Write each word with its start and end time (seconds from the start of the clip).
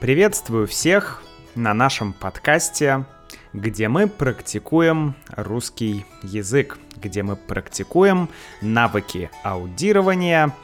Приветствую 0.00 0.68
всех 0.68 1.24
на 1.56 1.74
нашем 1.74 2.12
подкасте, 2.12 3.04
где 3.52 3.88
мы 3.88 4.06
практикуем 4.06 5.16
русский 5.30 6.06
язык, 6.22 6.78
где 6.94 7.24
мы 7.24 7.34
практикуем 7.34 8.28
навыки 8.62 9.28
аудирования 9.42 10.54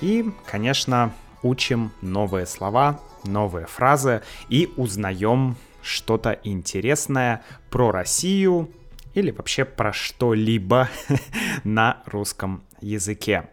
и, 0.00 0.30
конечно, 0.46 1.12
учим 1.42 1.90
новые 2.02 2.46
слова, 2.46 3.00
новые 3.24 3.66
фразы 3.66 4.22
и 4.48 4.72
узнаем 4.76 5.56
что-то 5.82 6.38
интересное 6.44 7.42
про 7.70 7.90
Россию 7.90 8.70
или 9.12 9.32
вообще 9.32 9.64
про 9.64 9.92
что-либо 9.92 10.88
на 11.64 12.00
русском 12.06 12.62
языке. 12.80 13.48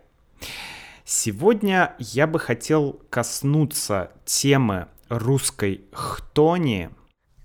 Сегодня 1.04 1.96
я 1.98 2.28
бы 2.28 2.38
хотел 2.38 3.00
коснуться 3.10 4.12
темы 4.24 4.88
русской 5.10 5.86
хтони, 5.92 6.90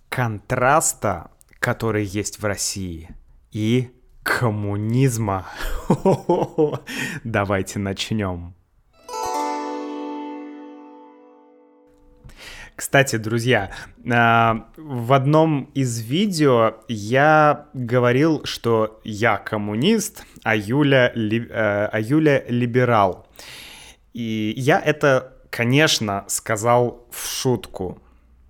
контраста, 0.08 1.30
который 1.58 2.04
есть 2.04 2.40
в 2.40 2.44
России, 2.44 3.10
и 3.52 3.90
коммунизма. 4.22 5.46
Давайте 7.24 7.78
начнем. 7.78 8.54
Кстати, 12.80 13.16
друзья, 13.16 13.70
а, 14.10 14.68
в 14.78 15.12
одном 15.12 15.64
из 15.74 16.00
видео 16.00 16.76
я 16.88 17.66
говорил, 17.74 18.42
что 18.44 19.02
я 19.04 19.36
коммунист, 19.36 20.24
а 20.44 20.56
Юля, 20.56 21.12
э, 21.14 21.88
а 21.92 22.00
Юля 22.00 22.42
либерал. 22.48 23.26
И 24.14 24.54
я 24.56 24.80
это 24.80 25.39
конечно, 25.50 26.24
сказал 26.28 27.06
в 27.10 27.26
шутку. 27.26 27.98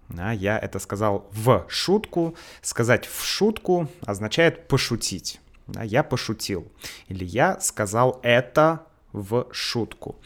Да, 0.09 0.33
я 0.33 0.59
это 0.59 0.79
сказал 0.79 1.29
в 1.33 1.65
шутку. 1.69 2.35
Сказать 2.63 3.07
в 3.07 3.25
шутку 3.25 3.89
означает 4.05 4.69
пошутить. 4.69 5.41
Да, 5.67 5.83
я 5.83 6.03
пошутил. 6.03 6.71
Или 7.09 7.25
я 7.25 7.61
сказал 7.61 8.21
это 8.23 8.87
в 9.13 9.49
шутку. 9.53 10.17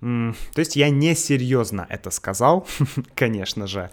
То 0.00 0.34
есть 0.58 0.76
я 0.76 0.90
не 0.90 1.14
серьезно 1.14 1.86
это 1.88 2.10
сказал, 2.10 2.66
конечно 3.14 3.66
же. 3.66 3.90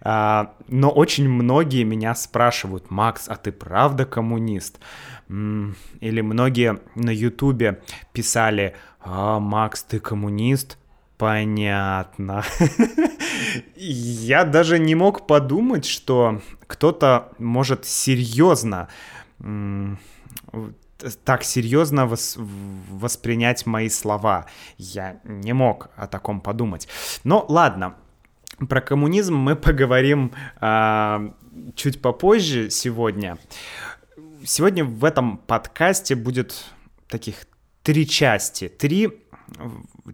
А, 0.00 0.54
но 0.68 0.90
очень 0.90 1.28
многие 1.28 1.84
меня 1.84 2.14
спрашивают, 2.14 2.90
Макс, 2.90 3.28
а 3.28 3.36
ты 3.36 3.52
правда 3.52 4.04
коммунист? 4.04 4.80
Или 5.28 6.20
многие 6.20 6.80
на 6.96 7.10
Ютубе 7.10 7.82
писали, 8.12 8.74
а, 9.00 9.38
Макс, 9.38 9.82
ты 9.84 10.00
коммунист? 10.00 10.76
Понятно. 11.16 12.44
Я 13.76 14.44
даже 14.44 14.78
не 14.78 14.94
мог 14.94 15.26
подумать, 15.26 15.84
что 15.84 16.40
кто-то 16.66 17.32
может 17.38 17.84
серьезно 17.84 18.88
так 21.24 21.44
серьезно 21.44 22.06
вос, 22.06 22.36
воспринять 22.38 23.66
мои 23.66 23.88
слова. 23.88 24.46
Я 24.78 25.20
не 25.24 25.52
мог 25.52 25.90
о 25.96 26.06
таком 26.06 26.40
подумать. 26.40 26.88
Но 27.24 27.44
ладно, 27.48 27.96
про 28.68 28.80
коммунизм 28.80 29.34
мы 29.36 29.56
поговорим 29.56 30.32
а, 30.60 31.34
чуть 31.74 32.00
попозже 32.00 32.70
сегодня. 32.70 33.38
Сегодня 34.44 34.84
в 34.84 35.04
этом 35.04 35.38
подкасте 35.38 36.14
будет 36.14 36.66
таких 37.08 37.46
три 37.82 38.06
части. 38.06 38.68
Три 38.68 39.10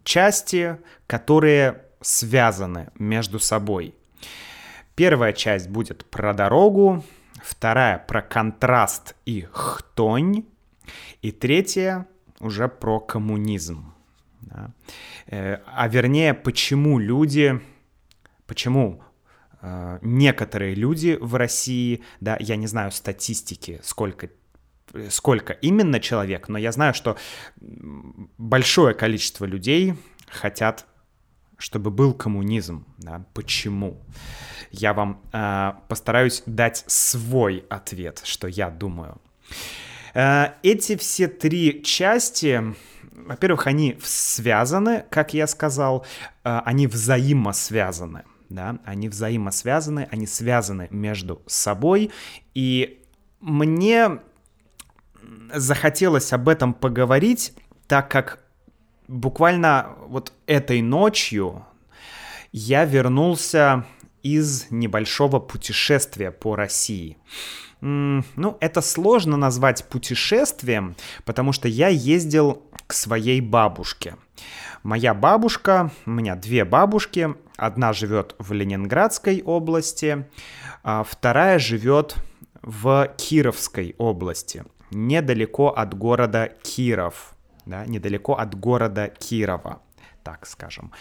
части, 0.04 0.78
которые 1.06 1.84
связаны 2.00 2.88
между 2.98 3.38
собой. 3.38 3.94
Первая 4.94 5.32
часть 5.32 5.68
будет 5.68 6.04
про 6.10 6.34
дорогу, 6.34 7.04
вторая 7.42 7.98
про 7.98 8.22
контраст 8.22 9.16
и 9.24 9.46
хтонь, 9.52 10.44
и 11.22 11.32
третья 11.32 12.06
уже 12.40 12.68
про 12.68 13.00
коммунизм. 13.00 13.94
Да. 14.40 14.70
Э, 15.26 15.58
а 15.66 15.88
вернее, 15.88 16.34
почему 16.34 16.98
люди, 16.98 17.60
почему 18.46 19.02
э, 19.60 19.98
некоторые 20.02 20.74
люди 20.74 21.18
в 21.20 21.34
России, 21.34 22.02
да, 22.20 22.36
я 22.40 22.56
не 22.56 22.66
знаю 22.66 22.90
статистики, 22.90 23.80
сколько 23.82 24.30
сколько 25.10 25.52
именно 25.52 26.00
человек, 26.00 26.48
но 26.48 26.58
я 26.58 26.72
знаю, 26.72 26.94
что 26.94 27.16
большое 28.38 28.94
количество 28.94 29.44
людей 29.44 29.94
хотят, 30.28 30.86
чтобы 31.58 31.90
был 31.90 32.14
коммунизм. 32.14 32.86
Да? 32.98 33.24
Почему? 33.34 34.00
Я 34.70 34.94
вам 34.94 35.20
э, 35.32 35.72
постараюсь 35.88 36.42
дать 36.46 36.84
свой 36.86 37.64
ответ, 37.68 38.22
что 38.24 38.48
я 38.48 38.70
думаю. 38.70 39.20
Э, 40.14 40.52
эти 40.62 40.96
все 40.96 41.28
три 41.28 41.82
части, 41.82 42.74
во-первых, 43.12 43.66
они 43.66 43.98
связаны, 44.02 45.04
как 45.10 45.34
я 45.34 45.46
сказал, 45.46 46.06
э, 46.44 46.60
они 46.64 46.86
взаимосвязаны. 46.86 48.24
Да? 48.48 48.78
Они 48.84 49.08
взаимосвязаны, 49.08 50.08
они 50.10 50.26
связаны 50.26 50.88
между 50.90 51.42
собой. 51.46 52.10
И 52.54 53.02
мне 53.40 54.20
захотелось 55.54 56.32
об 56.32 56.48
этом 56.48 56.74
поговорить, 56.74 57.52
так 57.86 58.10
как 58.10 58.44
буквально 59.08 59.96
вот 60.06 60.32
этой 60.46 60.82
ночью 60.82 61.64
я 62.52 62.84
вернулся 62.84 63.84
из 64.22 64.70
небольшого 64.70 65.40
путешествия 65.40 66.30
по 66.30 66.56
России. 66.56 67.16
Ну, 67.80 68.58
это 68.60 68.82
сложно 68.82 69.36
назвать 69.36 69.86
путешествием, 69.88 70.96
потому 71.24 71.52
что 71.52 71.66
я 71.66 71.88
ездил 71.88 72.62
к 72.86 72.92
своей 72.92 73.40
бабушке. 73.40 74.16
Моя 74.82 75.14
бабушка, 75.14 75.90
у 76.06 76.10
меня 76.10 76.36
две 76.36 76.64
бабушки, 76.64 77.34
одна 77.56 77.92
живет 77.92 78.34
в 78.38 78.52
Ленинградской 78.52 79.42
области, 79.42 80.26
а 80.82 81.04
вторая 81.04 81.58
живет 81.58 82.16
в 82.62 83.10
Кировской 83.16 83.94
области 83.98 84.64
недалеко 84.90 85.68
от 85.68 85.94
города 85.94 86.52
Киров, 86.62 87.34
да, 87.66 87.86
недалеко 87.86 88.34
от 88.34 88.54
города 88.54 89.08
Кирова, 89.08 89.82
так 90.22 90.46
скажем. 90.46 90.92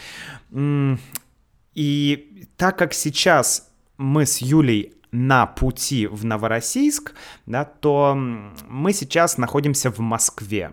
И 1.76 2.48
так 2.58 2.78
как 2.78 2.94
сейчас 2.94 3.70
мы 3.98 4.26
с 4.26 4.40
Юлей 4.40 4.94
на 5.12 5.46
пути 5.46 6.08
в 6.08 6.26
Новороссийск, 6.26 7.14
да, 7.46 7.66
то 7.66 8.16
мы 8.16 8.94
сейчас 8.94 9.38
находимся 9.38 9.90
в 9.92 10.00
Москве. 10.00 10.72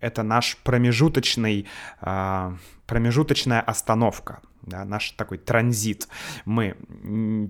Это 0.00 0.22
наш 0.22 0.56
промежуточный, 0.58 1.66
э, 2.02 2.56
промежуточная 2.86 3.60
остановка, 3.60 4.40
да, 4.62 4.84
наш 4.84 5.10
такой 5.12 5.38
транзит. 5.38 6.08
Мы 6.44 6.76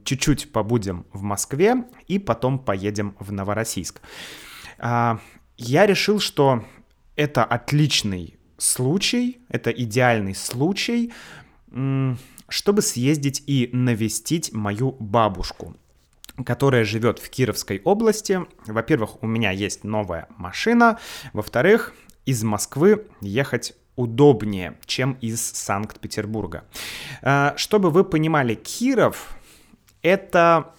чуть-чуть 0.05 0.53
побудем 0.53 1.05
в 1.13 1.23
Москве 1.23 1.85
и 2.07 2.19
потом 2.19 2.59
поедем 2.59 3.17
в 3.19 3.33
Новороссийск. 3.33 4.01
А, 4.01 4.48
я 4.81 5.87
решил, 5.87 6.21
что 6.21 6.65
это 7.17 7.45
отличный 7.45 8.39
случай, 8.59 9.41
это 9.49 9.71
идеальный 9.71 10.35
случай, 10.35 11.13
чтобы 12.49 12.83
съездить 12.83 13.43
и 13.47 13.71
навестить 13.73 14.53
мою 14.53 14.93
бабушку 14.99 15.77
которая 16.45 16.85
живет 16.85 17.19
в 17.19 17.31
Кировской 17.31 17.81
области. 17.85 18.41
Во-первых, 18.67 19.23
у 19.23 19.27
меня 19.27 19.51
есть 19.51 19.83
новая 19.83 20.29
машина. 20.37 20.99
Во-вторых, 21.33 21.95
из 22.27 22.45
Москвы 22.45 23.07
ехать 23.21 23.75
удобнее, 23.97 24.79
чем 24.87 25.19
из 25.21 25.41
Санкт-Петербурга. 25.41 26.65
А, 27.23 27.55
чтобы 27.57 27.91
вы 27.91 28.05
понимали, 28.05 28.55
Киров— 28.55 29.37
это 30.03 30.73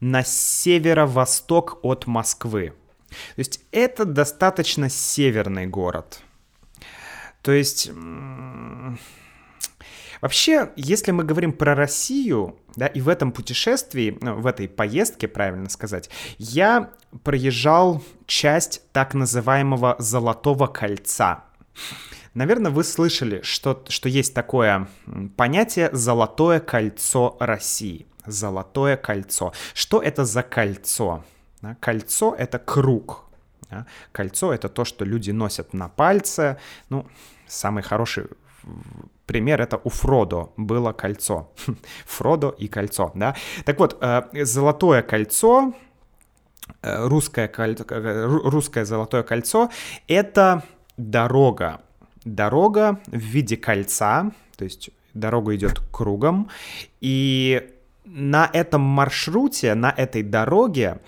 на 0.00 0.24
северо-восток 0.24 1.78
от 1.82 2.06
Москвы. 2.06 2.72
То 3.08 3.38
есть 3.38 3.60
это 3.72 4.04
достаточно 4.04 4.88
северный 4.88 5.66
город. 5.66 6.20
То 7.42 7.52
есть... 7.52 7.90
Вообще, 10.20 10.72
если 10.74 11.12
мы 11.12 11.22
говорим 11.22 11.52
про 11.52 11.76
Россию, 11.76 12.58
да, 12.74 12.86
и 12.86 13.00
в 13.00 13.08
этом 13.08 13.30
путешествии, 13.30 14.18
ну, 14.20 14.34
в 14.34 14.46
этой 14.46 14.68
поездке, 14.68 15.28
правильно 15.28 15.68
сказать, 15.70 16.10
я 16.38 16.90
проезжал 17.22 18.02
часть 18.26 18.82
так 18.92 19.14
называемого 19.14 19.94
Золотого 20.00 20.66
кольца. 20.66 21.44
Наверное, 22.34 22.72
вы 22.72 22.82
слышали, 22.84 23.42
что, 23.42 23.84
что 23.88 24.08
есть 24.08 24.34
такое 24.34 24.88
понятие 25.36 25.90
«золотое 25.92 26.60
кольцо 26.60 27.36
России». 27.38 28.06
Золотое 28.26 28.96
кольцо. 28.96 29.52
Что 29.72 30.02
это 30.02 30.24
за 30.24 30.42
кольцо? 30.42 31.24
Да? 31.62 31.76
Кольцо— 31.80 32.34
это 32.38 32.58
круг. 32.58 33.24
Да? 33.70 33.86
Кольцо— 34.12 34.52
это 34.54 34.68
то, 34.68 34.84
что 34.84 35.04
люди 35.04 35.30
носят 35.30 35.74
на 35.74 35.88
пальце. 35.88 36.58
Ну, 36.90 37.06
самый 37.46 37.82
хороший 37.82 38.26
пример 39.26 39.60
это 39.60 39.80
у 39.84 39.88
Фродо 39.88 40.52
было 40.56 40.92
кольцо. 40.92 41.52
Фродо 42.06 42.54
и 42.58 42.68
кольцо, 42.68 43.12
да. 43.14 43.34
Так 43.64 43.78
вот, 43.78 43.98
э, 44.00 44.44
золотое 44.44 45.02
кольцо, 45.02 45.74
э, 46.82 47.06
русское, 47.06 47.48
кольцо, 47.48 47.84
русское 48.26 48.84
золотое 48.84 49.22
кольцо— 49.22 49.70
это 50.08 50.62
дорога. 50.96 51.80
Дорога 52.24 52.98
в 53.06 53.16
виде 53.16 53.56
кольца, 53.56 54.32
то 54.56 54.64
есть 54.64 54.90
дорога 55.14 55.54
идет 55.54 55.80
кругом, 55.92 56.48
и 57.00 57.70
на 58.04 58.48
этом 58.52 58.80
маршруте, 58.80 59.74
на 59.74 59.90
этой 59.90 60.22
дороге 60.22 61.00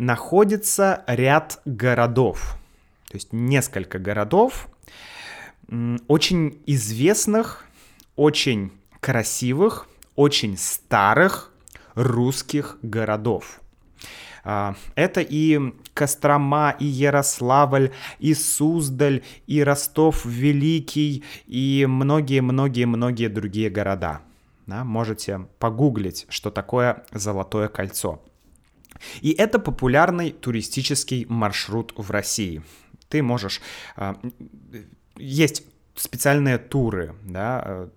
находится 0.00 1.04
ряд 1.06 1.60
городов, 1.66 2.56
то 3.08 3.16
есть 3.16 3.32
несколько 3.32 3.98
городов, 3.98 4.68
очень 6.08 6.58
известных, 6.66 7.66
очень 8.16 8.72
красивых, 9.00 9.86
очень 10.16 10.56
старых 10.56 11.52
русских 11.94 12.78
городов. 12.82 13.60
А, 14.42 14.74
это 14.94 15.20
и 15.20 15.60
Кострома, 15.92 16.74
и 16.78 16.86
Ярославль, 16.86 17.92
и 18.18 18.32
Суздаль, 18.32 19.22
и 19.46 19.62
Ростов 19.62 20.24
Великий, 20.24 21.24
и 21.46 21.84
многие-многие-многие 21.86 23.28
другие 23.28 23.68
города. 23.68 24.22
Да, 24.66 24.82
можете 24.82 25.46
погуглить, 25.58 26.26
что 26.30 26.50
такое 26.50 27.04
Золотое 27.12 27.68
кольцо. 27.68 28.22
И 29.20 29.30
это 29.32 29.58
популярный 29.58 30.32
туристический 30.32 31.26
маршрут 31.28 31.92
в 31.96 32.10
России. 32.10 32.62
Ты 33.08 33.22
можешь... 33.22 33.60
А, 33.96 34.20
есть 35.16 35.64
специальные 35.94 36.58
туры, 36.58 37.14
да, 37.22 37.62
э, 37.64 37.88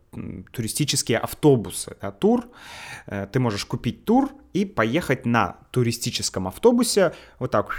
туристические 0.51 1.17
автобусы. 1.17 1.95
Да, 2.01 2.11
тур, 2.11 2.49
э, 3.07 3.27
ты 3.31 3.39
можешь 3.39 3.65
купить 3.65 4.05
тур 4.05 4.31
и 4.53 4.65
поехать 4.65 5.25
на 5.25 5.57
туристическом 5.71 6.47
автобусе, 6.47 7.13
вот 7.39 7.51
так 7.51 7.71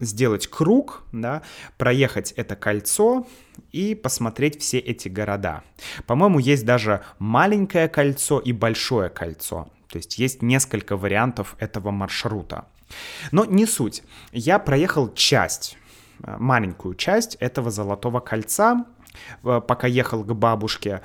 сделать 0.00 0.48
круг, 0.48 1.04
да, 1.12 1.42
проехать 1.78 2.32
это 2.32 2.56
кольцо 2.56 3.26
и 3.72 3.94
посмотреть 3.94 4.60
все 4.60 4.78
эти 4.78 5.08
города. 5.08 5.62
По-моему, 6.06 6.38
есть 6.38 6.64
даже 6.64 7.02
маленькое 7.18 7.88
кольцо 7.88 8.38
и 8.38 8.52
большое 8.52 9.08
кольцо. 9.08 9.70
То 9.88 9.96
есть 9.98 10.18
есть 10.18 10.42
несколько 10.42 10.96
вариантов 10.96 11.56
этого 11.58 11.90
маршрута. 11.90 12.66
Но 13.30 13.44
не 13.44 13.66
суть. 13.66 14.02
Я 14.32 14.58
проехал 14.58 15.12
часть, 15.14 15.76
э, 16.22 16.36
маленькую 16.38 16.94
часть 16.94 17.36
этого 17.36 17.70
золотого 17.70 18.20
кольца, 18.20 18.86
пока 19.42 19.86
ехал 19.86 20.24
к 20.24 20.34
бабушке. 20.34 21.02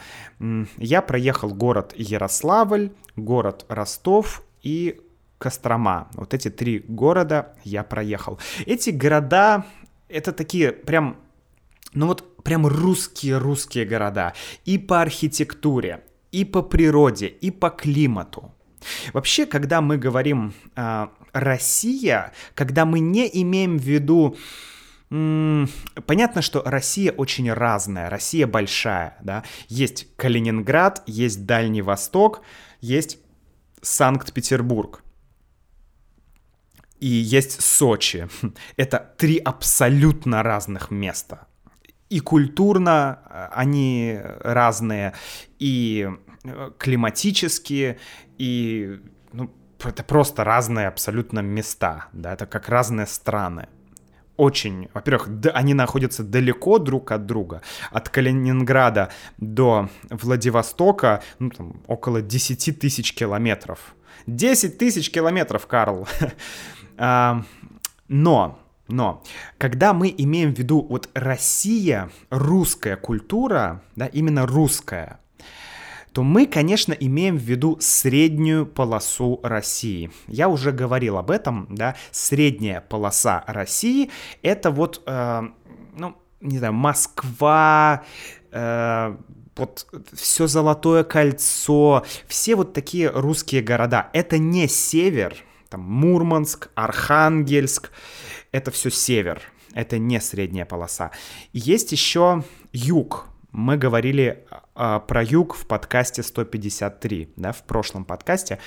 Я 0.78 1.02
проехал 1.02 1.54
город 1.54 1.94
Ярославль, 1.96 2.92
город 3.16 3.66
Ростов 3.70 4.44
и 4.62 5.00
Кострома. 5.38 6.08
Вот 6.14 6.34
эти 6.34 6.50
три 6.50 6.80
города 6.80 7.54
я 7.64 7.84
проехал. 7.84 8.40
Эти 8.66 8.90
города, 8.90 9.66
это 10.08 10.32
такие 10.32 10.72
прям, 10.72 11.18
ну 11.94 12.08
вот 12.08 12.44
прям 12.44 12.66
русские-русские 12.68 13.86
города. 13.86 14.34
И 14.66 14.78
по 14.78 15.02
архитектуре, 15.02 16.04
и 16.32 16.46
по 16.46 16.62
природе, 16.62 17.28
и 17.28 17.52
по 17.52 17.70
климату. 17.70 18.54
Вообще, 19.14 19.46
когда 19.46 19.82
мы 19.82 19.98
говорим 19.98 20.54
э, 20.76 21.08
Россия, 21.34 22.32
когда 22.54 22.86
мы 22.86 23.00
не 23.00 23.30
имеем 23.42 23.78
в 23.78 23.84
виду 23.84 24.38
Понятно, 25.10 26.42
что 26.42 26.64
Россия 26.66 27.12
очень 27.12 27.52
разная, 27.52 28.10
Россия 28.10 28.48
большая, 28.48 29.18
да. 29.22 29.44
Есть 29.68 30.16
Калининград, 30.16 31.04
есть 31.06 31.46
Дальний 31.46 31.82
Восток, 31.82 32.42
есть 32.82 33.20
Санкт-Петербург. 33.82 35.04
И 37.00 37.08
есть 37.08 37.62
Сочи. 37.62 38.28
Это 38.78 39.14
три 39.18 39.38
абсолютно 39.38 40.42
разных 40.42 40.90
места. 40.90 41.48
И 42.10 42.20
культурно 42.20 43.20
э, 43.26 43.48
они 43.52 44.20
разные, 44.22 45.14
и 45.60 46.10
э, 46.44 46.72
климатические, 46.78 48.00
и 48.38 49.02
ну, 49.34 49.52
это 49.84 50.04
просто 50.04 50.44
разные 50.44 50.88
абсолютно 50.88 51.40
места, 51.40 52.06
да, 52.14 52.34
это 52.34 52.46
как 52.46 52.70
разные 52.70 53.08
страны 53.08 53.68
очень, 54.38 54.90
во-первых, 54.94 55.40
да, 55.40 55.52
они 55.52 55.74
находятся 55.74 56.24
далеко 56.24 56.80
друг 56.80 57.12
от 57.12 57.26
друга. 57.26 57.62
От 57.92 58.10
Калининграда 58.10 59.10
до 59.38 59.90
Владивостока, 60.10 61.24
ну, 61.40 61.50
там, 61.50 61.82
около 61.88 62.22
10 62.22 62.80
тысяч 62.80 63.14
километров. 63.14 63.96
10 64.28 64.78
тысяч 64.78 65.12
километров, 65.12 65.68
Карл. 65.68 66.08
А, 66.98 67.44
но, 68.08 68.58
но, 68.88 69.22
когда 69.58 69.94
мы 69.94 70.16
имеем 70.18 70.56
в 70.56 70.58
виду 70.58 70.82
вот 70.82 71.10
Россия, 71.14 72.10
русская 72.30 72.96
культура, 72.96 73.82
да, 73.98 74.06
именно 74.06 74.46
русская, 74.46 75.20
то 76.16 76.24
мы, 76.24 76.46
конечно, 76.46 76.94
имеем 76.94 77.36
в 77.36 77.42
виду 77.42 77.78
среднюю 77.82 78.66
полосу 78.66 79.42
России. 79.44 80.12
Я 80.28 80.48
уже 80.48 80.72
говорил 80.72 81.18
об 81.18 81.30
этом, 81.30 81.68
да, 81.70 81.98
средняя 82.12 82.80
полоса 82.80 83.44
России— 83.48 84.10
это 84.42 84.72
вот, 84.72 85.04
э, 85.06 85.42
ну, 85.98 86.16
не 86.40 86.58
знаю, 86.58 86.72
Москва, 86.72 88.06
э, 88.50 89.18
вот 89.58 89.88
все 90.14 90.48
Золотое 90.48 91.04
кольцо, 91.04 92.06
все 92.28 92.56
вот 92.56 92.72
такие 92.72 93.10
русские 93.10 93.62
города. 93.62 94.10
Это 94.14 94.38
не 94.38 94.70
север, 94.70 95.36
там 95.68 95.82
Мурманск, 95.82 96.70
Архангельск, 96.76 97.92
это 98.54 98.72
все 98.72 98.90
север, 98.90 99.42
это 99.74 99.98
не 99.98 100.22
средняя 100.22 100.66
полоса. 100.66 101.12
Есть 101.52 101.92
еще 101.92 102.46
юг, 102.72 103.28
мы 103.52 103.76
говорили 103.76 104.46
про 104.76 105.24
юг 105.24 105.56
в 105.56 105.66
подкасте 105.66 106.22
153, 106.22 107.34
да, 107.36 107.52
в 107.52 107.64
прошлом 107.64 108.06
подкасте. 108.06 108.60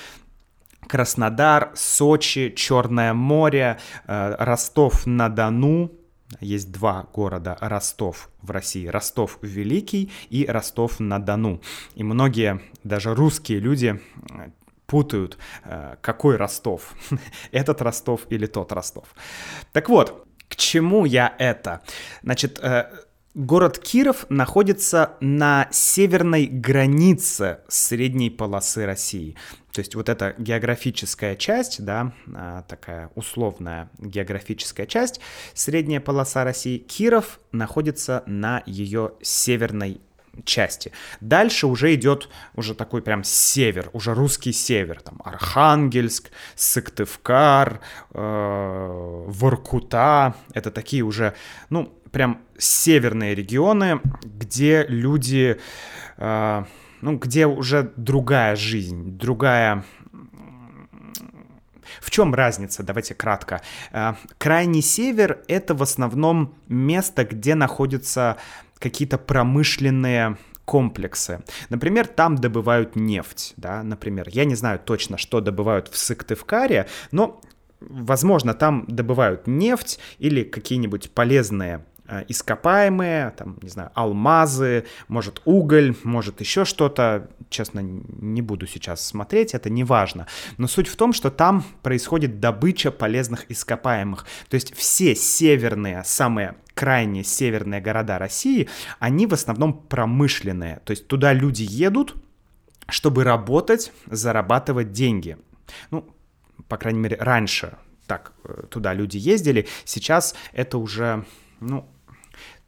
Краснодар, 0.87 1.71
Сочи, 1.75 2.53
Черное 2.55 3.13
море, 3.13 3.79
э, 4.07 4.35
Ростов-на-Дону, 4.39 5.91
есть 6.39 6.71
два 6.71 7.07
города 7.13 7.57
Ростов 7.59 8.29
в 8.41 8.51
России. 8.51 8.87
Ростов 8.87 9.39
Великий 9.41 10.11
и 10.29 10.45
Ростов-на-Дону. 10.45 11.61
И 11.95 12.03
многие, 12.03 12.61
даже 12.83 13.15
русские 13.15 13.59
люди 13.59 13.99
путают, 14.85 15.37
какой 16.01 16.35
Ростов. 16.35 16.93
Этот 17.51 17.81
Ростов 17.81 18.27
или 18.29 18.45
тот 18.45 18.71
Ростов. 18.71 19.07
Так 19.71 19.89
вот, 19.89 20.27
к 20.47 20.55
чему 20.55 21.05
я 21.05 21.33
это? 21.39 21.81
Значит, 22.23 22.59
Город 23.35 23.77
Киров 23.77 24.25
находится 24.29 25.13
на 25.19 25.67
северной 25.71 26.47
границе 26.47 27.59
средней 27.67 28.31
полосы 28.31 28.87
России. 28.87 29.35
То 29.71 29.81
есть 29.81 29.93
вот 29.93 30.09
эта 30.09 30.33
географическая 30.39 31.35
часть, 31.35 31.85
да, 31.85 32.11
а, 32.33 32.63
такая 32.63 33.11
условная 33.13 33.91
географическая 33.99 34.87
часть, 34.87 35.21
средняя 35.53 35.99
полоса 35.99 36.43
России, 36.43 36.79
Киров 36.79 37.39
находится 37.51 38.23
на 38.25 38.63
ее 38.65 39.11
северной 39.21 40.01
части. 40.45 40.91
Дальше 41.21 41.67
уже 41.67 41.93
идет 41.95 42.29
уже 42.55 42.75
такой 42.75 43.01
прям 43.01 43.23
север, 43.23 43.89
уже 43.93 44.13
русский 44.13 44.51
север, 44.53 45.01
там 45.01 45.21
Архангельск, 45.23 46.31
Сыктывкар, 46.55 47.79
э, 48.13 49.23
Воркута, 49.27 50.35
это 50.53 50.71
такие 50.71 51.03
уже, 51.03 51.33
ну, 51.69 51.93
прям 52.11 52.41
северные 52.57 53.35
регионы, 53.35 54.01
где 54.23 54.85
люди, 54.87 55.59
э, 56.17 56.63
ну, 57.01 57.17
где 57.17 57.47
уже 57.47 57.91
другая 57.95 58.55
жизнь, 58.55 59.17
другая... 59.17 59.83
В 62.01 62.11
чем 62.11 62.35
разница? 62.35 62.83
Давайте 62.83 63.15
кратко. 63.15 63.61
Э, 63.91 64.13
крайний 64.37 64.81
север— 64.81 65.39
это 65.47 65.73
в 65.73 65.81
основном 65.81 66.55
место, 66.67 67.25
где 67.25 67.55
находятся 67.55 68.37
какие-то 68.79 69.17
промышленные 69.17 70.37
комплексы. 70.69 71.43
Например, 71.69 72.05
там 72.05 72.35
добывают 72.35 72.95
нефть, 72.95 73.53
да, 73.57 73.81
например. 73.81 74.27
Я 74.31 74.45
не 74.45 74.53
знаю 74.53 74.79
точно, 74.79 75.17
что 75.17 75.41
добывают 75.41 75.87
в 75.87 75.97
Сыктывкаре, 75.97 76.87
но, 77.11 77.41
возможно, 77.79 78.53
там 78.53 78.85
добывают 78.87 79.47
нефть 79.47 79.99
или 80.19 80.43
какие-нибудь 80.43 81.09
полезные 81.09 81.83
э, 82.07 82.23
ископаемые, 82.27 83.31
там, 83.31 83.57
не 83.63 83.69
знаю, 83.69 83.89
алмазы, 83.95 84.85
может, 85.07 85.41
уголь, 85.43 85.95
может, 86.03 86.39
еще 86.39 86.65
что-то. 86.65 87.31
Честно, 87.49 87.79
не 87.79 88.43
буду 88.43 88.67
сейчас 88.67 89.03
смотреть, 89.03 89.55
это 89.55 89.71
не 89.71 89.83
важно. 89.83 90.27
Но 90.57 90.67
суть 90.67 90.87
в 90.87 90.95
том, 90.95 91.13
что 91.13 91.31
там 91.31 91.63
происходит 91.81 92.39
добыча 92.39 92.91
полезных 92.91 93.49
ископаемых. 93.49 94.27
То 94.49 94.53
есть 94.53 94.75
все 94.75 95.15
северные, 95.15 96.03
самые 96.05 96.57
крайне 96.79 97.25
северные 97.25 97.81
города 97.81 98.17
России, 98.17 98.69
они 98.99 99.27
в 99.27 99.33
основном 99.33 99.73
промышленные. 99.73 100.79
То 100.85 100.91
есть 100.91 101.07
туда 101.07 101.33
люди 101.33 101.63
едут, 101.63 102.15
чтобы 102.87 103.25
работать, 103.25 103.91
зарабатывать 104.05 104.93
деньги. 104.93 105.37
Ну, 105.91 106.05
по 106.69 106.77
крайней 106.77 106.99
мере, 106.99 107.17
раньше 107.19 107.77
так 108.07 108.31
э, 108.45 108.63
туда 108.69 108.93
люди 108.93 109.17
ездили. 109.17 109.67
Сейчас 109.83 110.35
это 110.53 110.77
уже, 110.77 111.25
ну, 111.59 111.85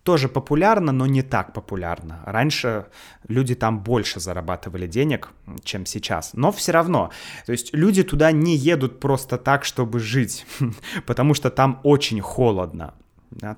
тоже 0.04 0.28
популярно, 0.28 0.92
но 0.92 1.06
не 1.06 1.22
так 1.22 1.54
популярно. 1.54 2.22
Раньше 2.26 2.88
люди 3.30 3.56
там 3.56 3.80
больше 3.80 4.20
зарабатывали 4.20 4.88
денег, 4.88 5.30
чем 5.64 5.86
сейчас. 5.86 6.34
Но 6.34 6.52
все 6.52 6.74
равно, 6.74 7.12
то 7.46 7.54
есть 7.54 7.74
люди 7.74 8.04
туда 8.04 8.34
не 8.34 8.58
едут 8.58 9.00
просто 9.00 9.38
так, 9.38 9.64
чтобы 9.64 10.00
жить, 10.00 10.46
потому 11.06 11.34
что 11.34 11.50
там 11.50 11.80
очень 11.84 12.20
холодно. 12.20 12.94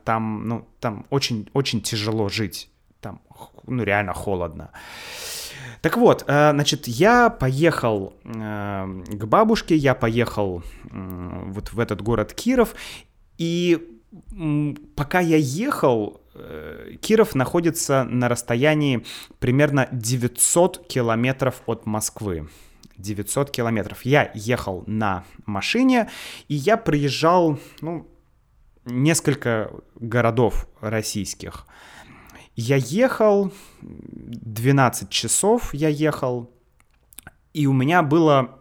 Там, 0.03 0.47
ну, 0.47 0.67
там 0.79 1.05
очень, 1.09 1.49
очень 1.53 1.81
тяжело 1.81 2.29
жить. 2.29 2.69
Там, 3.01 3.21
ну, 3.67 3.83
реально 3.83 4.13
холодно. 4.13 4.71
Так 5.81 5.97
вот, 5.97 6.23
э, 6.27 6.51
значит, 6.51 6.87
я 6.87 7.29
поехал 7.29 8.13
э, 8.23 9.03
к 9.07 9.25
бабушке, 9.25 9.75
я 9.75 9.95
поехал 9.95 10.63
вот 10.83 11.73
в 11.73 11.79
этот 11.79 12.01
город 12.01 12.33
Киров, 12.33 12.75
и 13.37 13.79
пока 14.95 15.19
я 15.19 15.37
ехал, 15.37 16.21
э, 16.35 16.95
Киров 17.01 17.35
находится 17.35 18.03
на 18.03 18.29
расстоянии 18.29 19.05
примерно 19.39 19.89
900 19.91 20.87
километров 20.87 21.61
от 21.65 21.85
Москвы. 21.85 22.47
900 22.97 23.49
километров. 23.51 24.03
Я 24.03 24.31
ехал 24.35 24.83
на 24.87 25.23
машине, 25.45 26.09
и 26.47 26.55
я 26.55 26.77
проезжал, 26.77 27.59
ну, 27.81 28.07
несколько 28.85 29.71
городов 29.95 30.67
российских. 30.81 31.65
Я 32.55 32.75
ехал, 32.75 33.51
12 33.81 35.09
часов 35.09 35.73
я 35.73 35.89
ехал, 35.89 36.51
и 37.53 37.65
у 37.67 37.73
меня 37.73 38.03
было 38.03 38.59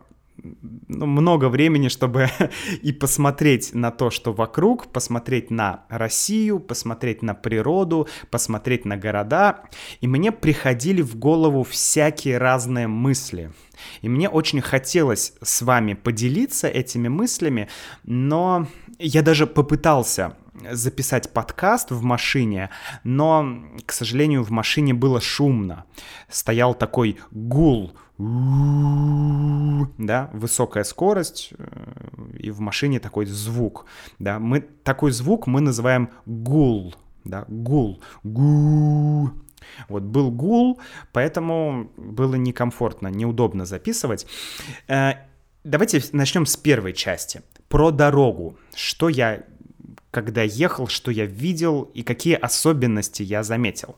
ну, 0.89 1.07
много 1.07 1.49
времени, 1.49 1.89
чтобы 1.89 2.29
и 2.83 2.93
посмотреть 2.93 3.75
на 3.75 3.91
то, 3.91 4.11
что 4.11 4.33
вокруг, 4.33 4.93
посмотреть 4.93 5.51
на 5.51 5.85
Россию, 5.89 6.61
посмотреть 6.61 7.23
на 7.23 7.35
природу, 7.35 8.09
посмотреть 8.31 8.85
на 8.85 8.97
города. 8.97 9.63
И 10.01 10.09
мне 10.09 10.33
приходили 10.33 11.03
в 11.03 11.17
голову 11.17 11.63
всякие 11.63 12.39
разные 12.39 12.87
мысли. 12.87 13.53
И 14.01 14.09
мне 14.09 14.29
очень 14.29 14.61
хотелось 14.61 15.35
с 15.43 15.63
вами 15.63 15.95
поделиться 15.95 16.69
этими 16.69 17.09
мыслями, 17.09 17.69
но 18.05 18.67
я 18.99 19.23
даже 19.23 19.47
попытался 19.47 20.37
записать 20.71 21.33
подкаст 21.33 21.91
в 21.91 22.03
машине, 22.03 22.71
но, 23.05 23.65
к 23.87 23.93
сожалению, 23.93 24.43
в 24.43 24.51
машине 24.51 24.95
было 24.95 25.21
шумно. 25.21 25.85
Стоял 26.29 26.75
такой 26.75 27.19
гул, 27.31 27.93
да, 29.99 30.31
высокая 30.33 30.85
скорость, 30.85 31.53
э, 31.59 32.37
и 32.39 32.51
в 32.51 32.61
машине 32.61 33.01
такой 33.01 33.27
звук, 33.27 33.87
да, 34.19 34.39
мы, 34.39 34.61
такой 34.61 35.11
звук 35.11 35.47
мы 35.47 35.61
называем 35.61 36.11
гул, 36.27 36.95
да, 37.25 37.45
гул, 37.49 38.01
гу, 38.23 39.33
вот 39.89 40.03
был 40.03 40.31
гул, 40.31 40.81
поэтому 41.13 41.91
было 41.97 42.35
некомфортно, 42.35 43.09
неудобно 43.09 43.65
записывать. 43.65 44.27
Э, 44.89 45.15
давайте 45.65 46.03
начнем 46.13 46.47
с 46.47 46.57
первой 46.57 46.93
части. 46.93 47.43
Про 47.69 47.91
дорогу. 47.91 48.59
Что 48.75 49.09
я 49.09 49.45
когда 50.13 50.43
ехал, 50.43 50.87
что 50.87 51.11
я 51.11 51.27
видел 51.27 51.91
и 51.95 52.05
какие 52.05 52.35
особенности 52.35 53.25
я 53.25 53.43
заметил. 53.43 53.97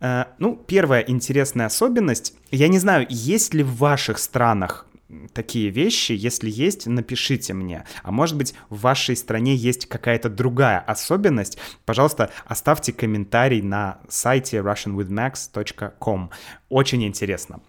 Э, 0.00 0.26
ну, 0.38 0.56
первая 0.56 1.02
интересная 1.02 1.66
особенность. 1.66 2.34
Я 2.50 2.68
не 2.68 2.78
знаю, 2.78 3.06
есть 3.10 3.52
ли 3.52 3.62
в 3.62 3.76
ваших 3.76 4.18
странах 4.18 4.86
такие 5.34 5.68
вещи. 5.68 6.12
Если 6.12 6.48
есть, 6.48 6.86
напишите 6.86 7.54
мне. 7.54 7.84
А 8.02 8.12
может 8.12 8.36
быть, 8.38 8.54
в 8.70 8.80
вашей 8.80 9.16
стране 9.16 9.54
есть 9.54 9.86
какая-то 9.86 10.30
другая 10.30 10.78
особенность. 10.78 11.58
Пожалуйста, 11.84 12.30
оставьте 12.46 12.92
комментарий 12.92 13.62
на 13.62 13.98
сайте 14.08 14.58
russianwithmax.com. 14.58 16.30
Очень 16.68 17.04
интересно. 17.04 17.60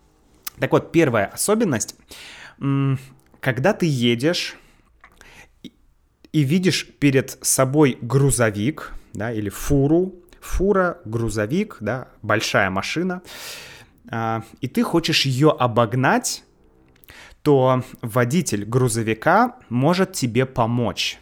Так 0.59 0.71
вот, 0.71 0.91
первая 0.91 1.25
особенность. 1.25 1.95
Когда 3.39 3.73
ты 3.73 3.87
едешь 3.87 4.57
и 6.33 6.41
видишь 6.41 6.87
перед 6.99 7.37
собой 7.41 7.97
грузовик, 8.01 8.93
да, 9.13 9.31
или 9.31 9.49
фуру, 9.49 10.15
фура, 10.41 10.99
грузовик, 11.05 11.77
да, 11.79 12.09
большая 12.21 12.69
машина, 12.69 13.21
а, 14.09 14.43
и 14.59 14.67
ты 14.67 14.83
хочешь 14.83 15.25
ее 15.25 15.51
обогнать, 15.51 16.43
то 17.43 17.83
водитель 18.01 18.65
грузовика 18.65 19.57
может 19.69 20.13
тебе 20.13 20.45
помочь. 20.45 21.19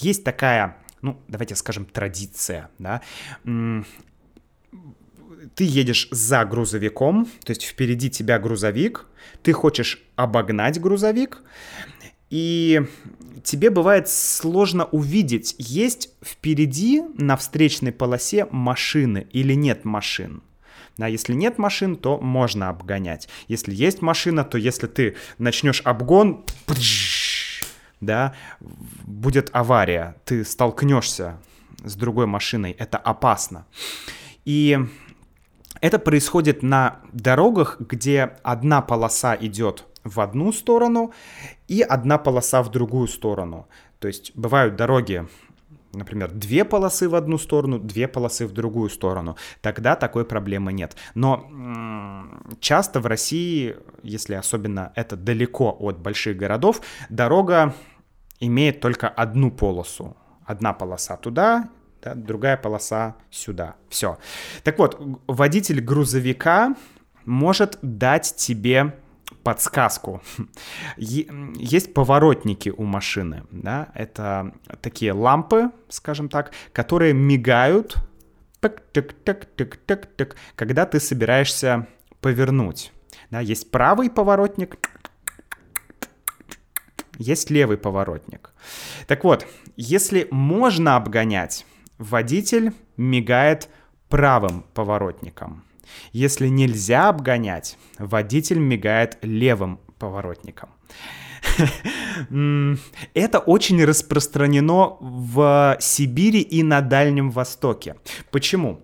Есть 0.00 0.24
такая, 0.24 0.76
ну, 1.00 1.20
давайте 1.28 1.54
скажем, 1.54 1.84
традиция, 1.84 2.70
да, 2.78 3.02
ты 5.54 5.64
едешь 5.64 6.08
за 6.10 6.44
грузовиком, 6.44 7.26
то 7.44 7.50
есть 7.50 7.64
впереди 7.64 8.10
тебя 8.10 8.38
грузовик, 8.38 9.06
ты 9.42 9.52
хочешь 9.52 10.02
обогнать 10.16 10.80
грузовик, 10.80 11.42
и 12.30 12.82
тебе 13.42 13.70
бывает 13.70 14.08
сложно 14.08 14.84
увидеть, 14.86 15.56
есть 15.58 16.10
впереди 16.24 17.02
на 17.18 17.36
встречной 17.36 17.92
полосе 17.92 18.46
машины 18.50 19.26
или 19.32 19.54
нет 19.54 19.84
машин. 19.84 20.42
Да, 20.96 21.06
если 21.06 21.34
нет 21.34 21.58
машин, 21.58 21.96
то 21.96 22.18
можно 22.18 22.68
обгонять. 22.68 23.28
Если 23.48 23.74
есть 23.74 24.02
машина, 24.02 24.44
то 24.44 24.58
если 24.58 24.86
ты 24.86 25.16
начнешь 25.38 25.80
обгон, 25.84 26.44
да, 28.00 28.34
будет 28.60 29.50
авария, 29.52 30.16
ты 30.24 30.44
столкнешься 30.44 31.38
с 31.84 31.96
другой 31.96 32.26
машиной, 32.26 32.72
это 32.72 32.98
опасно. 32.98 33.66
И 34.44 34.78
это 35.80 35.98
происходит 35.98 36.62
на 36.62 37.00
дорогах, 37.12 37.80
где 37.80 38.36
одна 38.42 38.82
полоса 38.82 39.36
идет 39.40 39.86
в 40.04 40.20
одну 40.20 40.52
сторону 40.52 41.12
и 41.68 41.82
одна 41.82 42.18
полоса 42.18 42.62
в 42.62 42.70
другую 42.70 43.08
сторону. 43.08 43.68
То 43.98 44.08
есть 44.08 44.32
бывают 44.34 44.76
дороги, 44.76 45.26
например, 45.92 46.30
две 46.30 46.64
полосы 46.64 47.08
в 47.08 47.14
одну 47.14 47.38
сторону, 47.38 47.78
две 47.78 48.08
полосы 48.08 48.46
в 48.46 48.52
другую 48.52 48.90
сторону. 48.90 49.36
Тогда 49.60 49.96
такой 49.96 50.24
проблемы 50.24 50.72
нет. 50.72 50.96
Но 51.14 51.46
часто 52.60 53.00
в 53.00 53.06
России, 53.06 53.76
если 54.02 54.34
особенно 54.34 54.92
это 54.94 55.16
далеко 55.16 55.76
от 55.78 55.98
больших 55.98 56.36
городов, 56.36 56.80
дорога 57.08 57.74
имеет 58.40 58.80
только 58.80 59.08
одну 59.08 59.50
полосу. 59.50 60.16
Одна 60.46 60.72
полоса 60.72 61.16
туда, 61.16 61.68
да, 62.02 62.14
другая 62.14 62.56
полоса 62.56 63.16
сюда. 63.30 63.76
Все. 63.88 64.18
Так 64.64 64.78
вот, 64.78 65.00
водитель 65.26 65.80
грузовика 65.80 66.74
может 67.24 67.78
дать 67.82 68.34
тебе 68.36 68.96
подсказку. 69.42 70.22
Есть 70.96 71.94
поворотники 71.94 72.68
у 72.68 72.84
машины, 72.84 73.44
да, 73.50 73.88
это 73.94 74.52
такие 74.80 75.12
лампы, 75.12 75.70
скажем 75.88 76.28
так, 76.28 76.52
которые 76.72 77.14
мигают, 77.14 77.96
когда 80.56 80.86
ты 80.86 81.00
собираешься 81.00 81.86
повернуть. 82.20 82.92
Да, 83.30 83.40
есть 83.40 83.70
правый 83.70 84.10
поворотник, 84.10 84.78
есть 87.18 87.50
левый 87.50 87.78
поворотник. 87.78 88.52
Так 89.06 89.24
вот, 89.24 89.46
если 89.76 90.28
можно 90.30 90.96
обгонять, 90.96 91.66
водитель 91.98 92.72
мигает 92.96 93.68
правым 94.08 94.64
поворотником. 94.74 95.64
Если 96.12 96.48
нельзя 96.48 97.08
обгонять, 97.08 97.78
водитель 97.98 98.58
мигает 98.58 99.18
левым 99.22 99.80
поворотником. 99.98 100.70
Это 103.14 103.38
очень 103.38 103.84
распространено 103.84 104.96
в 105.00 105.76
Сибири 105.80 106.40
и 106.40 106.62
на 106.62 106.80
Дальнем 106.80 107.30
Востоке. 107.30 107.96
Почему? 108.30 108.80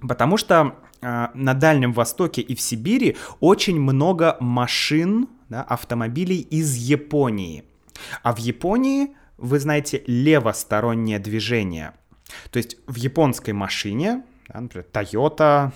Потому 0.00 0.36
что 0.36 0.76
э, 1.00 1.28
на 1.34 1.54
Дальнем 1.54 1.92
Востоке 1.92 2.40
и 2.40 2.54
в 2.54 2.60
Сибири 2.60 3.16
очень 3.40 3.80
много 3.80 4.36
машин, 4.40 5.28
да, 5.48 5.62
автомобилей 5.62 6.40
из 6.40 6.76
Японии. 6.76 7.64
А 8.22 8.34
в 8.34 8.38
Японии, 8.38 9.16
вы 9.36 9.58
знаете, 9.58 10.02
левостороннее 10.06 11.18
движение. 11.18 11.92
То 12.50 12.58
есть 12.58 12.76
в 12.86 12.96
японской 12.96 13.52
машине, 13.52 14.22
да, 14.48 14.60
например, 14.60 14.86
Toyota, 14.92 15.72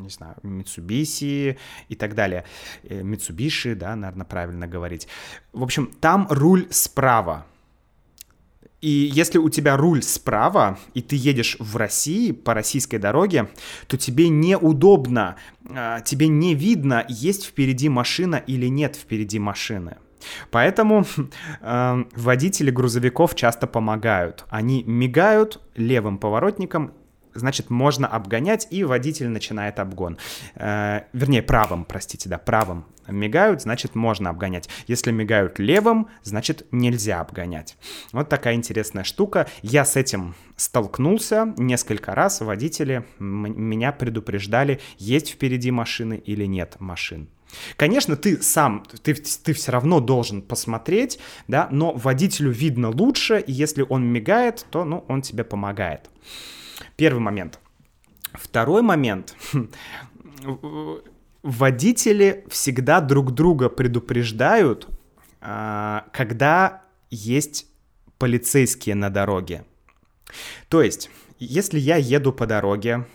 не 0.00 0.08
знаю, 0.10 0.36
Mitsubishi 0.42 1.56
и 1.88 1.94
так 1.94 2.14
далее. 2.14 2.44
Э, 2.82 3.02
Mitsubishi, 3.02 3.74
да, 3.74 3.96
наверное, 3.96 4.26
правильно 4.26 4.66
говорить. 4.66 5.08
В 5.52 5.62
общем, 5.62 5.90
там 6.00 6.26
руль 6.30 6.66
справа. 6.70 7.46
И 8.82 9.10
если 9.12 9.38
у 9.38 9.48
тебя 9.48 9.76
руль 9.76 10.02
справа, 10.02 10.78
и 10.94 11.00
ты 11.02 11.16
едешь 11.16 11.56
в 11.58 11.76
России 11.76 12.32
по 12.32 12.54
российской 12.54 12.98
дороге, 12.98 13.48
то 13.86 13.96
тебе 13.96 14.28
неудобно, 14.28 15.36
а, 15.68 16.00
тебе 16.00 16.28
не 16.28 16.54
видно, 16.54 17.04
есть 17.08 17.46
впереди 17.46 17.88
машина 17.88 18.36
или 18.36 18.66
нет 18.66 18.94
впереди 18.94 19.38
машины. 19.38 19.96
Поэтому 20.50 21.04
э, 21.60 22.04
водители 22.14 22.70
грузовиков 22.70 23.34
часто 23.34 23.66
помогают. 23.66 24.44
Они 24.50 24.82
мигают 24.84 25.60
левым 25.74 26.18
поворотником 26.18 26.92
значит, 27.36 27.70
можно 27.70 28.06
обгонять, 28.06 28.66
и 28.70 28.84
водитель 28.84 29.28
начинает 29.28 29.78
обгон. 29.78 30.18
Э, 30.54 31.02
вернее, 31.12 31.42
правым, 31.42 31.84
простите, 31.84 32.28
да, 32.28 32.38
правым 32.38 32.86
мигают, 33.08 33.62
значит, 33.62 33.94
можно 33.94 34.30
обгонять. 34.30 34.68
Если 34.86 35.12
мигают 35.12 35.58
левым, 35.58 36.08
значит, 36.22 36.66
нельзя 36.72 37.20
обгонять. 37.20 37.76
Вот 38.12 38.28
такая 38.28 38.54
интересная 38.54 39.04
штука. 39.04 39.46
Я 39.62 39.84
с 39.84 39.96
этим 39.96 40.34
столкнулся 40.56 41.54
несколько 41.56 42.14
раз. 42.14 42.40
Водители 42.40 43.04
меня 43.18 43.92
предупреждали, 43.92 44.80
есть 44.98 45.30
впереди 45.30 45.70
машины 45.70 46.14
или 46.14 46.46
нет 46.46 46.76
машин. 46.78 47.28
Конечно, 47.76 48.16
ты 48.16 48.42
сам, 48.42 48.84
ты, 49.02 49.14
ты 49.14 49.52
все 49.52 49.72
равно 49.72 50.00
должен 50.00 50.42
посмотреть, 50.42 51.18
да, 51.48 51.68
но 51.70 51.92
водителю 51.92 52.50
видно 52.50 52.90
лучше, 52.90 53.38
и 53.38 53.52
если 53.52 53.86
он 53.88 54.04
мигает, 54.04 54.66
то, 54.70 54.84
ну, 54.84 55.04
он 55.08 55.22
тебе 55.22 55.44
помогает. 55.44 56.10
Первый 56.96 57.20
момент. 57.20 57.60
Второй 58.32 58.82
момент. 58.82 59.36
Водители 61.42 62.44
всегда 62.48 63.00
друг 63.00 63.32
друга 63.32 63.68
предупреждают, 63.68 64.88
а, 65.40 66.06
когда 66.12 66.82
есть 67.10 67.66
полицейские 68.18 68.94
на 68.94 69.10
дороге. 69.10 69.64
То 70.68 70.82
есть, 70.82 71.10
если 71.38 71.78
я 71.78 71.96
еду 71.96 72.32
по 72.32 72.46
дороге 72.46 73.06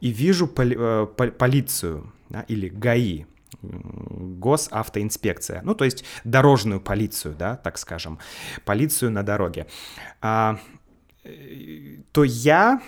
и 0.00 0.10
вижу 0.10 0.46
поли 0.46 0.76
э, 0.78 1.06
полицию 1.38 2.12
да, 2.28 2.42
или 2.42 2.68
ГАИ, 2.68 3.24
госавтоинспекция, 3.62 5.62
ну, 5.62 5.74
то 5.74 5.84
есть 5.84 6.04
дорожную 6.24 6.80
полицию, 6.80 7.34
да, 7.34 7.56
так 7.56 7.78
скажем, 7.78 8.18
полицию 8.64 9.10
на 9.10 9.22
дороге, 9.22 9.66
а, 10.20 10.58
то 12.12 12.24
я, 12.24 12.80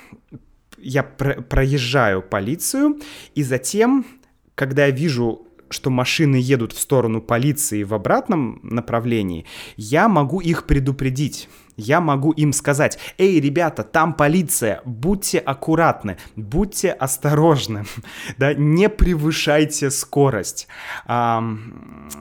я 0.79 1.03
про 1.03 1.43
проезжаю 1.43 2.23
полицию, 2.23 3.01
и 3.35 3.43
затем, 3.43 4.07
когда 4.55 4.87
я 4.87 4.91
вижу 4.91 5.49
что 5.71 5.91
машины 5.91 6.37
едут 6.37 6.73
в 6.73 6.81
сторону 6.81 7.21
полиции 7.21 7.83
в 7.83 7.95
обратном 7.95 8.61
направлении, 8.63 9.47
я 9.77 10.09
могу 10.09 10.41
их 10.41 10.67
предупредить. 10.67 11.49
Я 11.77 12.01
могу 12.01 12.33
им 12.33 12.53
сказать, 12.53 12.99
эй, 13.19 13.41
ребята, 13.41 13.85
там 13.85 14.15
полиция, 14.15 14.83
будьте 14.85 15.39
аккуратны, 15.39 16.19
будьте 16.35 16.91
осторожны, 16.91 17.85
да, 18.37 18.53
не 18.53 18.89
превышайте 18.89 19.91
скорость. 19.91 20.67
А, 21.07 21.41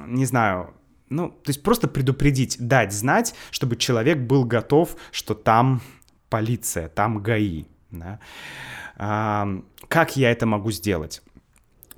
не 0.05 0.25
знаю, 0.25 0.74
ну, 1.09 1.29
то 1.29 1.50
есть 1.50 1.63
просто 1.63 1.88
предупредить, 1.88 2.57
дать 2.59 2.93
знать, 2.93 3.33
чтобы 3.50 3.77
человек 3.77 4.19
был 4.19 4.43
готов, 4.43 4.95
что 5.12 5.33
там 5.33 5.81
полиция, 6.29 6.89
там 6.89 7.22
ГАИ. 7.22 7.65
Да? 7.91 8.19
А, 8.98 9.48
как 9.88 10.17
я 10.17 10.31
это 10.31 10.46
могу 10.46 10.72
сделать? 10.72 11.22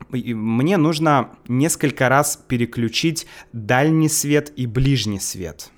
Мне 0.10 0.78
нужно 0.78 1.36
несколько 1.48 2.10
раз 2.10 2.38
переключить 2.48 3.28
дальний 3.54 4.10
свет 4.10 4.52
и 4.56 4.66
ближний 4.66 5.20
свет. 5.20 5.72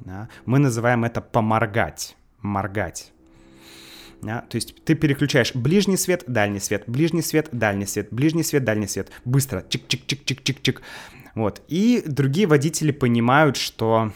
Да? 0.00 0.28
Мы 0.44 0.58
называем 0.58 1.04
это 1.04 1.20
поморгать, 1.20 2.16
моргать. 2.42 3.12
Да? 4.22 4.40
То 4.48 4.56
есть 4.56 4.84
ты 4.84 4.94
переключаешь 4.94 5.54
ближний 5.54 5.96
свет, 5.96 6.24
дальний 6.26 6.60
свет, 6.60 6.84
ближний 6.86 7.22
свет, 7.22 7.48
дальний 7.52 7.86
свет, 7.86 8.08
ближний 8.10 8.42
свет, 8.42 8.64
дальний 8.64 8.88
свет. 8.88 9.10
Быстро, 9.24 9.60
чик-чик-чик-чик-чик-чик. 9.60 10.80
Вот. 11.34 11.62
И 11.68 12.02
другие 12.06 12.46
водители 12.46 12.90
понимают, 12.90 13.56
что, 13.56 14.12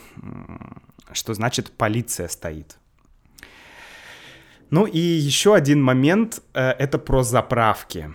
что 1.13 1.35
значит 1.35 1.71
полиция 1.73 2.29
стоит. 2.29 2.79
Ну 4.71 4.87
и 4.87 4.99
еще 4.99 5.55
один 5.55 5.83
момент 5.83 6.43
э,— 6.55 6.71
это 6.79 6.99
про 6.99 7.23
заправки. 7.23 8.13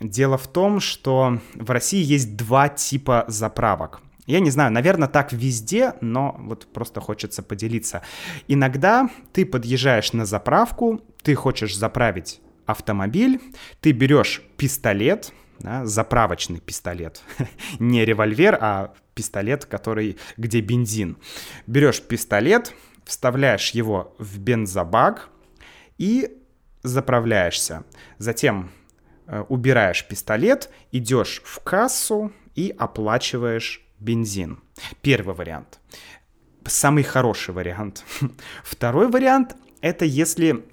Дело 0.00 0.36
в 0.36 0.46
том, 0.46 0.80
что 0.80 1.40
в 1.54 1.70
России 1.70 2.02
есть 2.02 2.36
два 2.36 2.68
типа 2.68 3.24
заправок. 3.28 4.00
Я 4.26 4.40
не 4.40 4.50
знаю, 4.50 4.72
наверное, 4.72 5.08
так 5.08 5.32
везде, 5.32 5.94
но 6.00 6.36
вот 6.38 6.66
просто 6.72 7.00
хочется 7.00 7.42
поделиться. 7.42 8.02
Иногда 8.48 9.08
ты 9.32 9.46
подъезжаешь 9.46 10.12
на 10.12 10.26
заправку, 10.26 11.00
ты 11.22 11.34
хочешь 11.34 11.76
заправить 11.76 12.40
автомобиль, 12.66 13.40
ты 13.80 13.92
берешь 13.92 14.42
пистолет, 14.56 15.32
да, 15.60 15.86
заправочный 15.86 16.60
пистолет, 16.60 17.22
не 17.78 18.04
револьвер, 18.04 18.58
а 18.60 18.92
пистолет, 19.14 19.64
который, 19.64 20.18
где 20.36 20.60
бензин. 20.60 21.16
Берешь 21.66 22.02
пистолет, 22.02 22.74
вставляешь 23.04 23.70
его 23.70 24.14
в 24.18 24.38
бензобак, 24.38 25.30
и 25.98 26.42
заправляешься. 26.82 27.84
Затем 28.18 28.70
э, 29.26 29.40
убираешь 29.48 30.06
пистолет, 30.06 30.70
идешь 30.92 31.42
в 31.44 31.60
кассу 31.60 32.32
и 32.54 32.74
оплачиваешь 32.76 33.86
бензин. 33.98 34.60
Первый 35.02 35.34
вариант. 35.34 35.80
Самый 36.64 37.02
хороший 37.02 37.54
вариант. 37.54 38.04
Второй 38.64 39.08
вариант— 39.08 39.56
это 39.80 40.04
если 40.04 40.64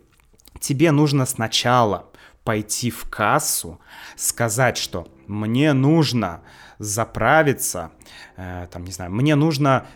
тебе 0.60 0.92
нужно 0.92 1.26
сначала 1.26 2.10
пойти 2.44 2.92
в 2.92 3.10
кассу, 3.10 3.80
сказать, 4.16 4.78
что 4.78 5.08
мне 5.28 5.74
нужно 5.74 6.42
заправиться, 6.80 7.92
э, 8.36 8.68
там, 8.72 8.84
не 8.84 8.92
знаю, 8.92 9.12
мне 9.12 9.36
нужно 9.36 9.88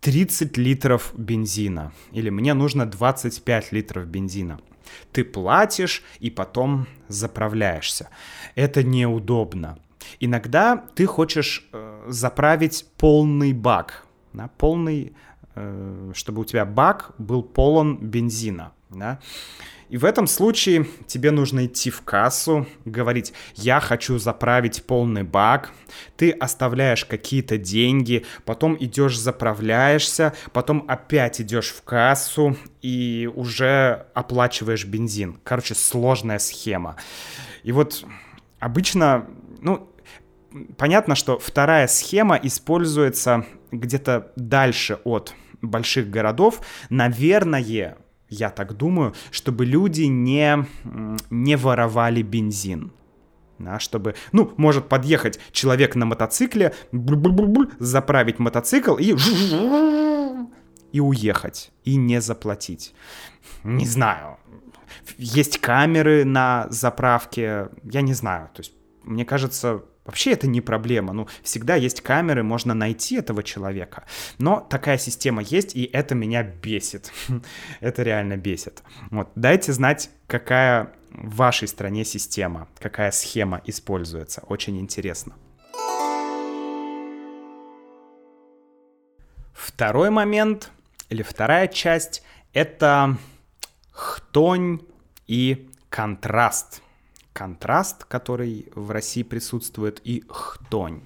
30 0.00 0.56
литров 0.56 1.12
бензина, 1.16 1.92
или 2.12 2.30
мне 2.30 2.54
нужно 2.54 2.86
25 2.86 3.72
литров 3.72 4.06
бензина. 4.06 4.60
Ты 5.12 5.24
платишь 5.24 6.02
и 6.20 6.30
потом 6.30 6.86
заправляешься. 7.08 8.08
Это 8.54 8.82
неудобно. 8.82 9.78
Иногда 10.20 10.76
ты 10.94 11.06
хочешь 11.06 11.68
э, 11.72 12.04
заправить 12.08 12.86
полный 12.96 13.52
бак, 13.52 14.06
да, 14.32 14.50
полный, 14.56 15.14
э, 15.54 16.12
чтобы 16.14 16.42
у 16.42 16.44
тебя 16.44 16.64
бак 16.64 17.12
был 17.18 17.42
полон 17.42 17.98
бензина. 17.98 18.72
Да? 18.90 19.18
И 19.88 19.96
в 19.96 20.04
этом 20.04 20.26
случае 20.26 20.86
тебе 21.06 21.30
нужно 21.30 21.66
идти 21.66 21.90
в 21.90 22.02
кассу, 22.02 22.66
говорить, 22.84 23.32
я 23.54 23.78
хочу 23.78 24.18
заправить 24.18 24.84
полный 24.84 25.22
бак, 25.22 25.70
ты 26.16 26.30
оставляешь 26.30 27.04
какие-то 27.04 27.56
деньги, 27.56 28.24
потом 28.44 28.76
идешь 28.78 29.18
заправляешься, 29.18 30.34
потом 30.52 30.84
опять 30.88 31.40
идешь 31.40 31.68
в 31.68 31.82
кассу 31.82 32.56
и 32.82 33.30
уже 33.32 34.06
оплачиваешь 34.14 34.84
бензин. 34.84 35.38
Короче, 35.44 35.74
сложная 35.74 36.38
схема. 36.38 36.96
И 37.62 37.70
вот 37.70 38.04
обычно, 38.58 39.26
ну, 39.60 39.88
понятно, 40.76 41.14
что 41.14 41.38
вторая 41.38 41.86
схема 41.86 42.36
используется 42.42 43.46
где-то 43.70 44.32
дальше 44.36 44.98
от 45.04 45.34
больших 45.62 46.10
городов. 46.10 46.60
Наверное, 46.90 47.96
я 48.28 48.50
так 48.50 48.76
думаю, 48.76 49.14
чтобы 49.30 49.64
люди 49.64 50.02
не, 50.02 50.66
не 51.30 51.56
воровали 51.56 52.22
бензин. 52.22 52.92
Да, 53.58 53.78
чтобы, 53.78 54.14
ну, 54.32 54.52
может 54.58 54.86
подъехать 54.86 55.40
человек 55.50 55.94
на 55.94 56.04
мотоцикле, 56.04 56.74
заправить 57.78 58.38
мотоцикл 58.38 58.96
и 58.96 59.14
и 60.92 61.00
уехать, 61.00 61.72
и 61.84 61.96
не 61.96 62.20
заплатить. 62.20 62.94
Не 63.64 63.86
знаю. 63.86 64.38
Есть 65.18 65.58
камеры 65.58 66.24
на 66.24 66.66
заправке, 66.70 67.68
я 67.82 68.00
не 68.00 68.14
знаю. 68.14 68.48
То 68.54 68.60
есть, 68.60 68.72
мне 69.02 69.24
кажется, 69.24 69.84
Вообще 70.06 70.32
это 70.32 70.46
не 70.46 70.60
проблема, 70.60 71.12
ну, 71.12 71.28
всегда 71.42 71.74
есть 71.74 72.00
камеры, 72.00 72.42
можно 72.42 72.74
найти 72.74 73.16
этого 73.16 73.42
человека. 73.42 74.04
Но 74.38 74.60
такая 74.60 74.98
система 74.98 75.42
есть, 75.42 75.74
и 75.74 75.84
это 75.84 76.14
меня 76.14 76.42
бесит. 76.42 77.12
это 77.80 78.02
реально 78.02 78.36
бесит. 78.36 78.82
Вот, 79.10 79.30
дайте 79.34 79.72
знать, 79.72 80.10
какая 80.26 80.92
в 81.10 81.36
вашей 81.36 81.68
стране 81.68 82.04
система, 82.04 82.68
какая 82.78 83.10
схема 83.10 83.60
используется. 83.64 84.42
Очень 84.48 84.78
интересно. 84.78 85.34
Второй 89.52 90.10
момент 90.10 90.70
или 91.08 91.22
вторая 91.22 91.66
часть— 91.68 92.22
это 92.52 93.16
хтонь 93.90 94.80
и 95.26 95.70
контраст. 95.88 96.82
Контраст, 97.36 98.04
который 98.04 98.66
в 98.74 98.90
России 98.90 99.22
присутствует, 99.22 100.00
и 100.04 100.24
хтонь. 100.26 101.02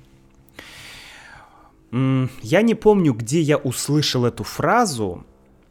Я 1.90 2.62
не 2.62 2.76
помню, 2.76 3.14
где 3.14 3.40
я 3.40 3.56
услышал 3.56 4.24
эту 4.24 4.44
фразу. 4.44 5.26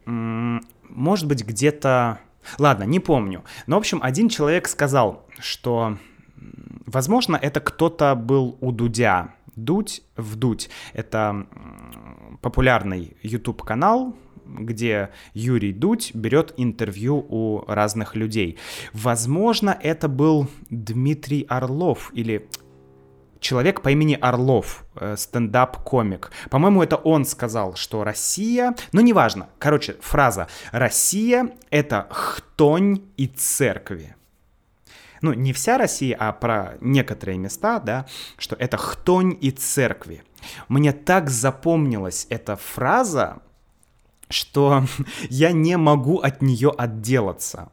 Может 0.05 1.27
быть, 1.27 1.45
где-то... 1.45 2.19
Ладно, 2.57 2.83
не 2.83 2.99
помню. 2.99 3.45
Но, 3.67 3.77
в 3.77 3.79
общем, 3.79 3.99
один 4.03 4.27
человек 4.27 4.67
сказал, 4.67 5.25
что, 5.39 5.97
возможно, 6.85 7.37
это 7.37 7.61
кто-то 7.61 8.15
был 8.15 8.57
у 8.59 8.73
Дудя. 8.73 9.33
Дудь 9.55 10.01
вдуть. 10.17 10.69
Это 10.91 11.47
популярный 12.41 13.15
YouTube-канал, 13.23 14.13
где 14.57 15.09
Юрий 15.33 15.73
Дудь 15.73 16.11
берет 16.13 16.53
интервью 16.57 17.25
у 17.29 17.63
разных 17.67 18.15
людей. 18.15 18.57
Возможно, 18.93 19.77
это 19.81 20.07
был 20.07 20.47
Дмитрий 20.69 21.45
Орлов 21.47 22.11
или 22.13 22.47
человек 23.39 23.81
по 23.81 23.89
имени 23.89 24.17
Орлов, 24.19 24.85
э, 24.95 25.15
стендап-комик. 25.17 26.31
По-моему, 26.49 26.83
это 26.83 26.95
он 26.97 27.25
сказал, 27.25 27.75
что 27.75 28.03
Россия... 28.03 28.75
Ну, 28.91 29.01
неважно. 29.01 29.49
Короче, 29.59 29.95
фраза 30.01 30.47
«Россия— 30.71 31.51
это 31.69 32.07
хтонь 32.09 33.03
и 33.17 33.27
церкви». 33.27 34.15
Ну, 35.21 35.33
не 35.33 35.51
вся 35.51 35.77
Россия, 35.77 36.15
а 36.17 36.31
про 36.31 36.77
некоторые 36.79 37.37
места, 37.37 37.79
да, 37.79 38.05
что 38.37 38.55
это 38.55 38.77
хтонь 38.77 39.37
и 39.41 39.51
церкви. 39.51 40.23
Мне 40.69 40.93
так 40.93 41.29
запомнилась 41.29 42.25
эта 42.29 42.55
фраза, 42.55 43.41
что 44.29 44.85
я 45.29 45.51
не 45.51 45.77
могу 45.77 46.19
от 46.19 46.41
нее 46.41 46.73
отделаться. 46.75 47.71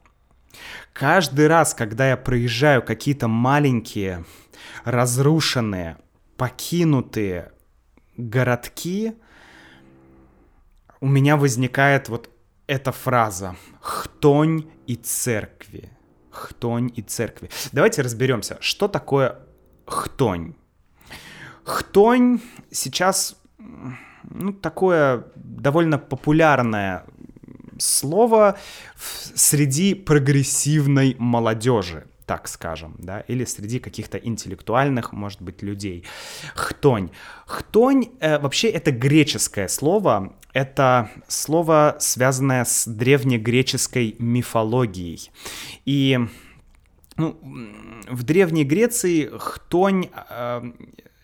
Каждый 0.93 1.47
раз, 1.47 1.75
когда 1.75 2.09
я 2.09 2.17
проезжаю 2.17 2.83
какие-то 2.83 3.29
маленькие, 3.29 4.25
разрушенные, 4.85 5.99
покинутые 6.37 7.53
городки, 8.17 9.15
у 11.01 11.07
меня 11.07 11.37
возникает 11.37 12.09
вот 12.09 12.31
эта 12.67 12.93
фраза 12.93 13.57
«хтонь 13.81 14.71
и 14.87 14.97
церкви». 14.97 15.91
Хтонь 16.31 16.91
и 16.95 17.03
церкви. 17.03 17.51
Давайте 17.73 18.03
разберемся, 18.03 18.59
что 18.61 18.89
такое 18.89 19.39
хтонь. 19.87 20.55
Хтонь 21.65 22.41
сейчас 22.71 23.37
ну, 24.31 24.53
такое 24.53 25.25
довольно 25.35 25.99
популярное 25.99 27.05
слово 27.79 28.59
среди 29.35 29.95
прогрессивной 29.95 31.17
молодежи 31.19 32.07
так 32.27 32.49
скажем, 32.49 32.97
да, 32.99 33.21
или 33.21 33.45
среди 33.45 33.79
каких-то 33.79 34.19
интеллектуальных, 34.19 35.13
может 35.13 35.41
быть, 35.41 35.63
людей. 35.63 36.05
Хтонь. 36.57 37.11
Хтонь 37.47 38.09
э, 38.19 38.41
вообще 38.41 38.69
это 38.69 38.91
греческое 38.91 39.69
слово, 39.69 40.37
это 40.53 41.09
слово, 41.29 41.97
связанное 42.01 42.65
с 42.65 42.89
древнегреческой 42.89 44.17
мифологией. 44.19 45.31
И 45.85 46.19
ну, 47.17 47.39
в 48.09 48.25
Древней 48.25 48.65
Греции 48.65 49.31
хтонь 49.39 50.11
э, 50.29 50.73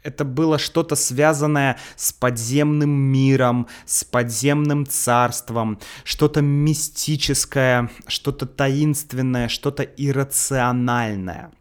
это 0.02 0.24
было 0.24 0.58
что-то 0.58 0.96
связанное 0.96 1.78
с 1.96 2.12
подземным 2.12 2.90
миром, 2.90 3.68
с 3.86 4.04
подземным 4.04 4.86
царством, 4.86 5.78
что-то 6.04 6.42
мистическое, 6.42 7.90
что-то 8.06 8.46
таинственное, 8.46 9.48
что-то 9.48 9.82
иррациональное, 9.82 11.52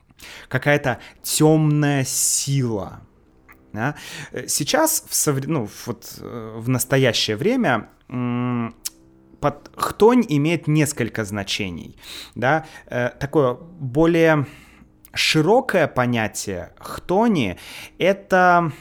какая-то 0.48 1.00
темная 1.24 2.04
сила. 2.04 3.02
Да? 3.74 3.96
Сейчас, 4.48 5.06
в, 5.08 5.16
сов... 5.16 5.46
ну, 5.46 5.70
вот, 5.86 6.16
э, 6.20 6.54
в 6.58 6.68
настоящее 6.68 7.38
время 7.38 7.90
под 9.40 9.72
хтонь 9.76 10.26
имеет 10.28 10.68
несколько 10.68 11.24
значений. 11.24 11.96
Да? 12.36 12.66
Э, 12.88 13.10
такое 13.18 13.54
более 13.54 14.46
широкое 15.14 15.88
понятие 15.88 16.74
хтони— 16.80 17.58
это 17.98 18.72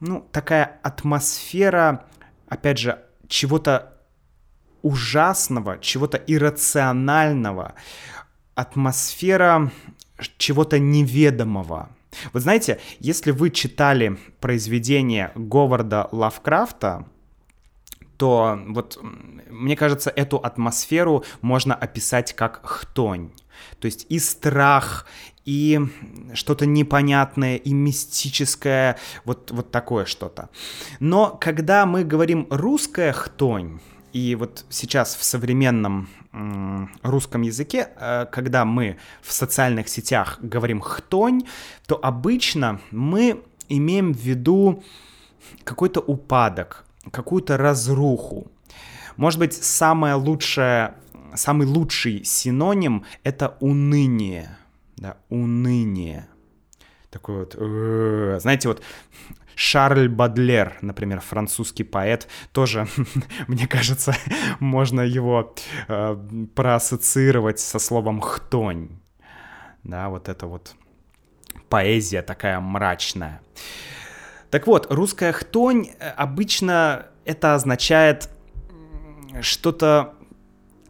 ну, 0.00 0.26
такая 0.32 0.78
атмосфера, 0.82 2.04
опять 2.48 2.78
же, 2.78 3.02
чего-то 3.28 3.96
ужасного, 4.82 5.78
чего-то 5.78 6.16
иррационального, 6.16 7.74
атмосфера 8.54 9.72
чего-то 10.38 10.78
неведомого. 10.78 11.90
Вот 12.32 12.42
знаете, 12.42 12.80
если 13.00 13.30
вы 13.30 13.50
читали 13.50 14.18
произведение 14.40 15.32
Говарда 15.34 16.08
Лавкрафта, 16.12 17.06
то 18.16 18.58
вот 18.68 18.98
мне 19.50 19.76
кажется, 19.76 20.10
эту 20.10 20.38
атмосферу 20.38 21.24
можно 21.42 21.74
описать 21.74 22.34
как 22.34 22.64
хтонь. 22.64 23.30
То 23.80 23.86
есть 23.86 24.06
и 24.08 24.18
страх, 24.18 25.06
и 25.46 25.80
что-то 26.34 26.66
непонятное, 26.66 27.56
и 27.56 27.72
мистическое, 27.72 28.98
вот, 29.24 29.50
вот 29.52 29.70
такое 29.70 30.04
что-то. 30.04 30.50
Но 31.00 31.38
когда 31.40 31.86
мы 31.86 32.04
говорим 32.04 32.46
«русская 32.50 33.12
хтонь», 33.12 33.80
и 34.12 34.34
вот 34.34 34.64
сейчас 34.70 35.14
в 35.14 35.24
современном 35.24 36.08
русском 37.02 37.42
языке, 37.42 37.88
э, 37.98 38.26
когда 38.30 38.64
мы 38.64 38.98
в 39.22 39.32
социальных 39.32 39.88
сетях 39.88 40.38
говорим 40.42 40.80
«хтонь», 40.80 41.42
то 41.86 41.98
обычно 42.02 42.80
мы 42.90 43.42
имеем 43.68 44.12
в 44.12 44.18
виду 44.18 44.82
какой-то 45.64 46.00
упадок, 46.00 46.84
какую-то 47.10 47.56
разруху. 47.56 48.50
Может 49.16 49.38
быть, 49.38 49.54
самое 49.54 50.14
лучшее, 50.14 50.94
самый 51.34 51.66
лучший 51.66 52.24
синоним— 52.24 53.04
это 53.22 53.56
уныние 53.60 54.56
да, 54.96 55.16
уныние. 55.28 56.28
Такой 57.10 57.38
вот, 57.40 57.54
э, 57.56 58.38
знаете, 58.40 58.68
вот 58.68 58.82
Шарль 59.54 60.08
Бадлер, 60.08 60.76
например, 60.82 61.20
французский 61.20 61.84
поэт, 61.84 62.28
тоже, 62.52 62.86
мне 63.48 63.66
кажется, 63.66 64.14
можно 64.60 65.00
его 65.00 65.54
э, 65.88 66.16
проассоциировать 66.54 67.58
со 67.58 67.78
словом 67.78 68.20
«хтонь». 68.20 68.90
Да, 69.82 70.08
вот 70.08 70.28
это 70.28 70.46
вот 70.46 70.74
поэзия 71.68 72.22
такая 72.22 72.60
мрачная. 72.60 73.40
Так 74.50 74.66
вот, 74.66 74.92
русская 74.92 75.32
хтонь 75.32 75.90
обычно 76.16 77.06
это 77.24 77.54
означает 77.54 78.28
что-то 79.40 80.14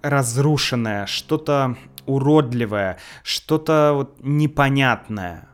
разрушенное, 0.03 1.07
что-то 1.07 1.77
уродливое, 2.07 2.99
что-то 3.23 3.93
вот 3.95 4.17
непонятное. 4.21 5.49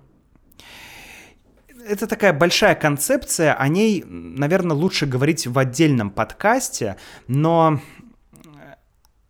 Это 1.87 2.07
такая 2.07 2.33
большая 2.33 2.75
концепция, 2.75 3.55
о 3.55 3.69
ней, 3.69 4.05
наверное, 4.07 4.77
лучше 4.77 5.07
говорить 5.07 5.47
в 5.47 5.59
отдельном 5.59 6.11
подкасте, 6.11 6.97
но 7.27 7.81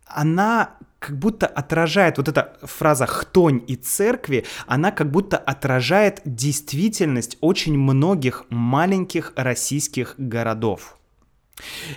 она 0.05 0.77
как 0.99 1.17
будто 1.19 1.47
отражает, 1.47 2.17
вот 2.17 2.29
эта 2.29 2.57
фраза 2.61 3.05
«хтонь» 3.05 3.61
и 3.67 3.75
«церкви», 3.75 4.45
она 4.67 4.91
как 4.91 5.11
будто 5.11 5.37
отражает 5.37 6.21
действительность 6.23 7.37
очень 7.41 7.77
многих 7.77 8.45
маленьких 8.49 9.33
российских 9.35 10.15
городов. 10.17 10.97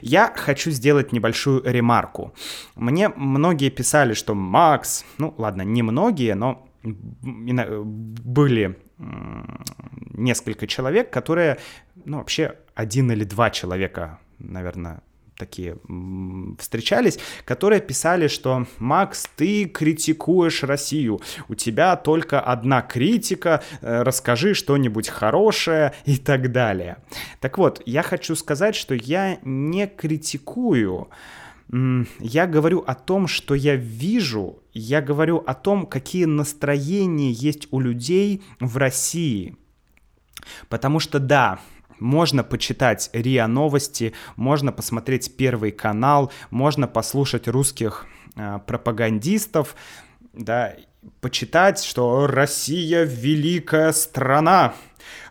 Я 0.00 0.32
хочу 0.36 0.70
сделать 0.70 1.12
небольшую 1.12 1.62
ремарку. 1.64 2.34
Мне 2.74 3.08
многие 3.08 3.70
писали, 3.70 4.14
что 4.14 4.34
Макс, 4.34 5.04
ну 5.18 5.34
ладно, 5.38 5.62
не 5.62 5.82
многие, 5.82 6.34
но 6.34 6.68
были 6.82 8.78
несколько 10.12 10.66
человек, 10.66 11.10
которые, 11.10 11.58
ну 12.04 12.18
вообще 12.18 12.56
один 12.74 13.10
или 13.10 13.24
два 13.24 13.50
человека, 13.50 14.18
наверное, 14.38 15.02
такие 15.36 15.76
встречались, 16.58 17.18
которые 17.44 17.80
писали, 17.80 18.28
что 18.28 18.66
«Макс, 18.78 19.28
ты 19.36 19.66
критикуешь 19.66 20.62
Россию, 20.62 21.20
у 21.48 21.54
тебя 21.54 21.96
только 21.96 22.40
одна 22.40 22.82
критика, 22.82 23.62
э, 23.80 24.02
расскажи 24.02 24.54
что-нибудь 24.54 25.08
хорошее» 25.08 25.92
и 26.04 26.16
так 26.16 26.52
далее. 26.52 26.98
Так 27.40 27.58
вот, 27.58 27.82
я 27.86 28.02
хочу 28.02 28.34
сказать, 28.34 28.74
что 28.74 28.94
я 28.94 29.38
не 29.42 29.86
критикую, 29.86 31.08
я 32.20 32.46
говорю 32.46 32.84
о 32.86 32.94
том, 32.94 33.26
что 33.26 33.54
я 33.54 33.74
вижу, 33.74 34.62
я 34.72 35.02
говорю 35.02 35.38
о 35.38 35.54
том, 35.54 35.86
какие 35.86 36.24
настроения 36.24 37.32
есть 37.32 37.66
у 37.72 37.80
людей 37.80 38.44
в 38.60 38.76
России. 38.76 39.56
Потому 40.68 41.00
что 41.00 41.18
да, 41.18 41.58
можно 41.98 42.44
почитать 42.44 43.10
РИА 43.12 43.46
Новости, 43.46 44.12
можно 44.36 44.72
посмотреть 44.72 45.36
Первый 45.36 45.72
канал, 45.72 46.32
можно 46.50 46.86
послушать 46.86 47.48
русских 47.48 48.06
э, 48.36 48.58
пропагандистов, 48.66 49.76
да, 50.32 50.74
почитать, 51.20 51.82
что 51.82 52.26
Россия 52.26 53.04
великая 53.04 53.92
страна, 53.92 54.74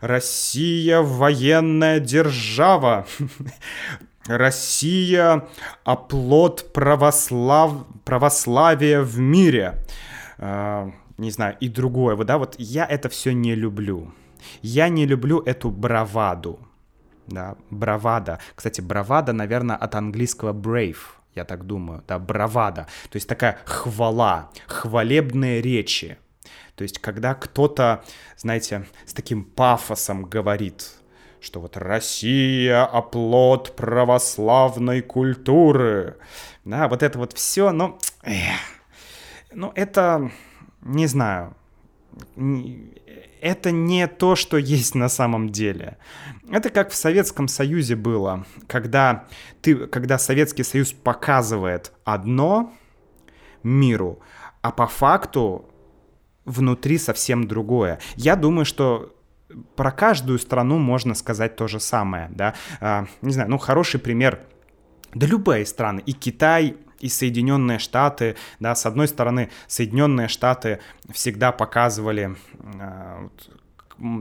Россия 0.02 1.02
военная 1.02 2.00
держава, 2.00 3.06
Россия 4.28 5.46
оплот 5.84 6.74
православ... 6.74 7.86
православия 8.04 9.02
в 9.02 9.20
мире. 9.20 9.76
Э, 10.38 10.90
не 11.18 11.32
знаю, 11.32 11.56
и 11.60 11.70
другое. 11.70 12.16
Да, 12.18 12.38
вот 12.38 12.56
я 12.58 12.86
это 12.86 13.10
все 13.10 13.34
не 13.34 13.56
люблю. 13.56 14.12
Я 14.62 14.90
не 14.90 15.06
люблю 15.06 15.42
эту 15.42 15.72
браваду. 15.72 16.60
Да, 17.28 17.56
бравада. 17.70 18.40
Кстати, 18.56 18.82
бравада, 18.82 19.34
наверное, 19.34 19.76
от 19.76 19.96
английского 19.96 20.54
brave, 20.54 20.98
я 21.34 21.44
так 21.44 21.66
думаю, 21.66 22.04
да, 22.08 22.20
бравада. 22.20 22.88
То 23.10 23.16
есть 23.16 23.28
такая 23.28 23.58
хвала, 23.66 24.52
хвалебные 24.68 25.62
речи. 25.62 26.18
То 26.76 26.84
есть 26.84 27.00
когда 27.00 27.34
кто-то, 27.34 28.04
знаете, 28.38 28.86
с 29.06 29.14
таким 29.14 29.44
пафосом 29.44 30.26
говорит, 30.26 30.92
что 31.40 31.62
вот 31.62 31.78
Россия— 31.78 32.84
оплот 32.86 33.76
православной 33.76 35.02
культуры. 35.02 36.18
Да, 36.64 36.88
вот 36.88 37.04
это 37.04 37.18
вот 37.18 37.34
все, 37.34 37.72
но... 37.72 37.98
Эх, 38.24 38.60
ну, 39.52 39.72
это 39.76 40.32
не 40.82 41.08
знаю, 41.08 41.56
это 43.42 43.72
не 43.72 44.08
то, 44.08 44.36
что 44.36 44.58
есть 44.58 44.96
на 44.96 45.10
самом 45.10 45.50
деле. 45.50 45.98
Это 46.50 46.70
как 46.70 46.92
в 46.92 46.96
Советском 46.96 47.48
Союзе 47.48 47.96
было, 47.96 48.46
когда, 48.68 49.26
ты, 49.62 49.88
когда 49.88 50.18
Советский 50.18 50.64
Союз 50.64 50.92
показывает 50.94 51.92
одно 52.04 52.74
миру, 53.64 54.20
а 54.62 54.72
по 54.72 54.88
факту 54.88 55.70
внутри 56.46 56.98
совсем 56.98 57.48
другое. 57.48 58.00
Я 58.16 58.36
думаю, 58.36 58.66
что 58.66 59.16
про 59.76 59.92
каждую 59.92 60.40
страну 60.40 60.78
можно 60.78 61.14
сказать 61.14 61.56
то 61.56 61.68
же 61.68 61.80
самое, 61.80 62.30
да. 62.32 62.54
А, 62.80 63.06
не 63.22 63.34
знаю, 63.34 63.50
ну 63.50 63.58
хороший 63.58 64.00
пример, 64.00 64.42
да 65.14 65.28
любые 65.28 65.66
страны, 65.66 66.02
и 66.06 66.14
Китай, 66.14 66.78
и 67.00 67.10
Соединенные 67.10 67.80
Штаты, 67.80 68.36
да, 68.60 68.76
с 68.76 68.86
одной 68.86 69.08
стороны, 69.08 69.50
Соединенные 69.68 70.28
Штаты 70.28 70.80
всегда 71.12 71.52
показывали 71.52 72.36
э, 72.64 73.30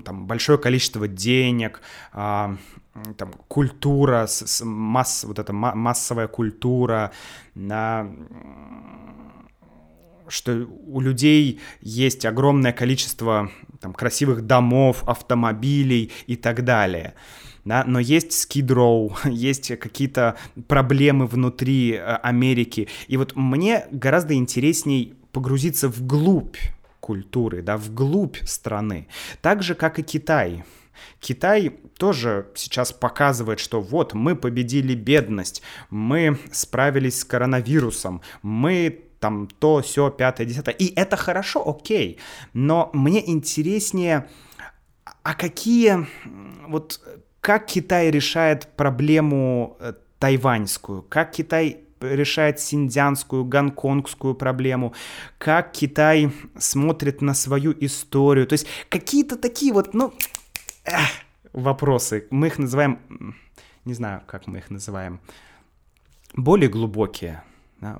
там 0.05 0.27
большое 0.27 0.59
количество 0.59 1.09
денег, 1.09 1.81
э, 2.13 2.57
там 3.17 3.33
культура, 3.49 4.29
масс, 4.63 5.25
вот 5.25 5.39
эта 5.39 5.53
массовая 5.53 6.29
культура, 6.29 7.11
да, 7.55 8.09
что 10.29 10.67
у 10.87 11.01
людей 11.01 11.61
есть 11.81 12.25
огромное 12.25 12.73
количество 12.73 13.51
там, 13.81 13.93
красивых 13.93 14.43
домов, 14.43 15.03
автомобилей 15.07 16.13
и 16.27 16.37
так 16.37 16.65
далее 16.65 17.15
да, 17.65 17.85
но 17.87 17.99
есть 17.99 18.33
Row, 18.57 19.13
есть 19.29 19.79
какие-то 19.79 20.37
проблемы 20.69 21.27
внутри 21.27 21.93
э, 21.93 21.99
Америки, 22.01 22.89
и 23.09 23.17
вот 23.17 23.37
мне 23.37 23.87
гораздо 23.91 24.35
интересней 24.35 25.15
погрузиться 25.33 25.89
вглубь 25.89 26.57
культуры, 27.01 27.63
да, 27.63 27.77
вглубь 27.77 28.39
страны, 28.45 29.09
так 29.43 29.63
же, 29.63 29.75
как 29.75 29.99
и 29.99 30.03
Китай. 30.03 30.65
Китай 31.21 31.71
тоже 31.99 32.49
сейчас 32.55 32.93
показывает, 32.93 33.59
что 33.59 33.81
вот 33.81 34.15
мы 34.15 34.37
победили 34.37 34.95
бедность, 34.95 35.63
мы 35.91 36.39
справились 36.53 37.21
с 37.21 37.25
коронавирусом, 37.25 38.23
мы 38.43 39.05
там 39.21 39.47
то, 39.47 39.81
все, 39.81 40.11
пятое, 40.11 40.47
десятое. 40.47 40.75
И 40.75 40.93
это 40.95 41.17
хорошо, 41.17 41.67
окей. 41.67 42.19
Но 42.53 42.91
мне 42.93 43.27
интереснее, 43.29 44.29
а 45.23 45.35
какие 45.35 46.07
вот 46.69 47.01
как 47.45 47.67
Китай 47.67 48.11
решает 48.11 48.67
проблему 48.75 49.77
э, 49.79 49.93
тайваньскую, 50.19 51.03
как 51.03 51.33
Китай 51.33 51.77
решает 52.01 52.59
синдзянскую, 52.59 53.45
гонконгскую 53.45 54.35
проблему, 54.35 54.95
как 55.37 55.73
Китай 55.73 56.33
смотрит 56.57 57.21
на 57.21 57.35
свою 57.35 57.75
историю. 57.81 58.47
То 58.47 58.55
есть 58.55 58.67
какие-то 58.89 59.37
такие 59.37 59.75
вот, 59.75 59.93
ну, 59.93 60.15
эх, 60.87 61.11
вопросы. 61.53 62.27
Мы 62.31 62.47
их 62.47 62.59
называем, 62.59 62.99
не 63.85 63.93
знаю, 63.93 64.23
как 64.27 64.47
мы 64.47 64.59
их 64.59 64.71
называем, 64.71 65.21
более 66.35 66.71
глубокие. 66.71 67.43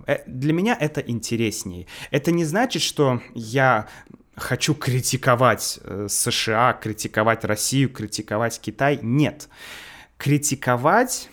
Э, 0.07 0.21
для 0.27 0.55
меня 0.55 0.75
это 0.81 1.03
интереснее. 1.03 1.87
Это 2.11 2.33
не 2.33 2.47
значит, 2.47 2.81
что 2.81 3.21
я 3.35 3.89
хочу 4.37 4.75
критиковать 4.75 5.79
э, 5.83 6.07
США, 6.09 6.73
критиковать 6.75 7.45
Россию, 7.45 7.91
критиковать 7.91 8.61
Китай. 8.61 8.99
Нет. 9.03 9.49
Критиковать 10.19 11.29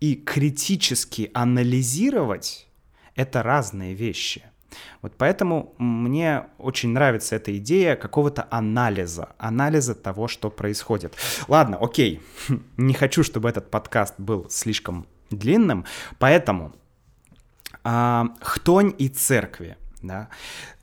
и 0.00 0.14
критически 0.14 1.30
анализировать— 1.34 2.66
это 3.14 3.42
разные 3.42 3.94
вещи. 3.94 4.42
Вот 5.02 5.14
поэтому 5.16 5.74
мне 5.78 6.44
очень 6.58 6.90
нравится 6.90 7.36
эта 7.36 7.56
идея 7.56 7.96
какого-то 7.96 8.46
анализа, 8.50 9.30
анализа 9.38 9.94
того, 9.94 10.28
что 10.28 10.50
происходит. 10.50 11.14
Ладно, 11.48 11.78
окей, 11.80 12.20
не 12.76 12.94
хочу, 12.94 13.24
чтобы 13.24 13.48
этот 13.48 13.70
подкаст 13.70 14.14
был 14.18 14.48
слишком 14.48 15.06
длинным, 15.30 15.84
поэтому 16.18 16.72
а, 17.84 18.26
хтонь 18.40 18.94
и 18.98 19.08
церкви. 19.08 19.76
Да? 20.02 20.28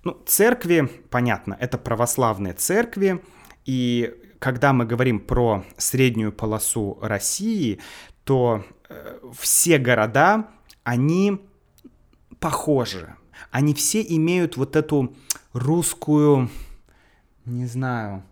Ну, 0.07 0.17
церкви, 0.25 0.89
понятно, 1.09 1.57
это 1.59 1.77
православные 1.77 2.53
церкви, 2.53 3.21
и 3.65 4.15
когда 4.39 4.71
мы 4.71 4.85
говорим 4.85 5.19
про 5.19 5.65
среднюю 5.75 6.31
полосу 6.31 6.97
России, 7.01 7.81
то 8.23 8.63
э, 8.87 9.19
все 9.37 9.77
города, 9.77 10.47
они 10.85 11.45
похожи. 12.39 13.13
Они 13.51 13.73
все 13.73 14.01
имеют 14.01 14.55
вот 14.55 14.77
эту 14.77 15.13
русскую, 15.51 16.49
не 17.43 17.65
знаю, 17.65 18.23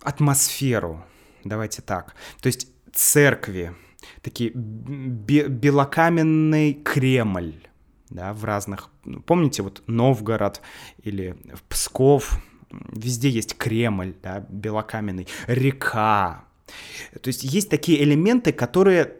атмосферу. 0.00 1.04
Давайте 1.44 1.82
так. 1.82 2.14
То 2.40 2.46
есть 2.46 2.66
церкви, 2.94 3.74
такие 4.22 4.52
белокаменный 4.54 6.72
Кремль, 6.72 7.66
да, 8.10 8.32
в 8.32 8.44
разных... 8.44 8.90
Ну, 9.04 9.20
помните, 9.20 9.62
вот 9.62 9.82
Новгород 9.86 10.60
или 11.02 11.36
Псков, 11.68 12.38
везде 12.70 13.28
есть 13.28 13.56
Кремль, 13.56 14.14
да, 14.22 14.44
белокаменный, 14.48 15.28
река. 15.46 16.44
То 17.20 17.28
есть 17.28 17.42
есть 17.42 17.70
такие 17.70 18.02
элементы, 18.02 18.52
которые, 18.52 19.14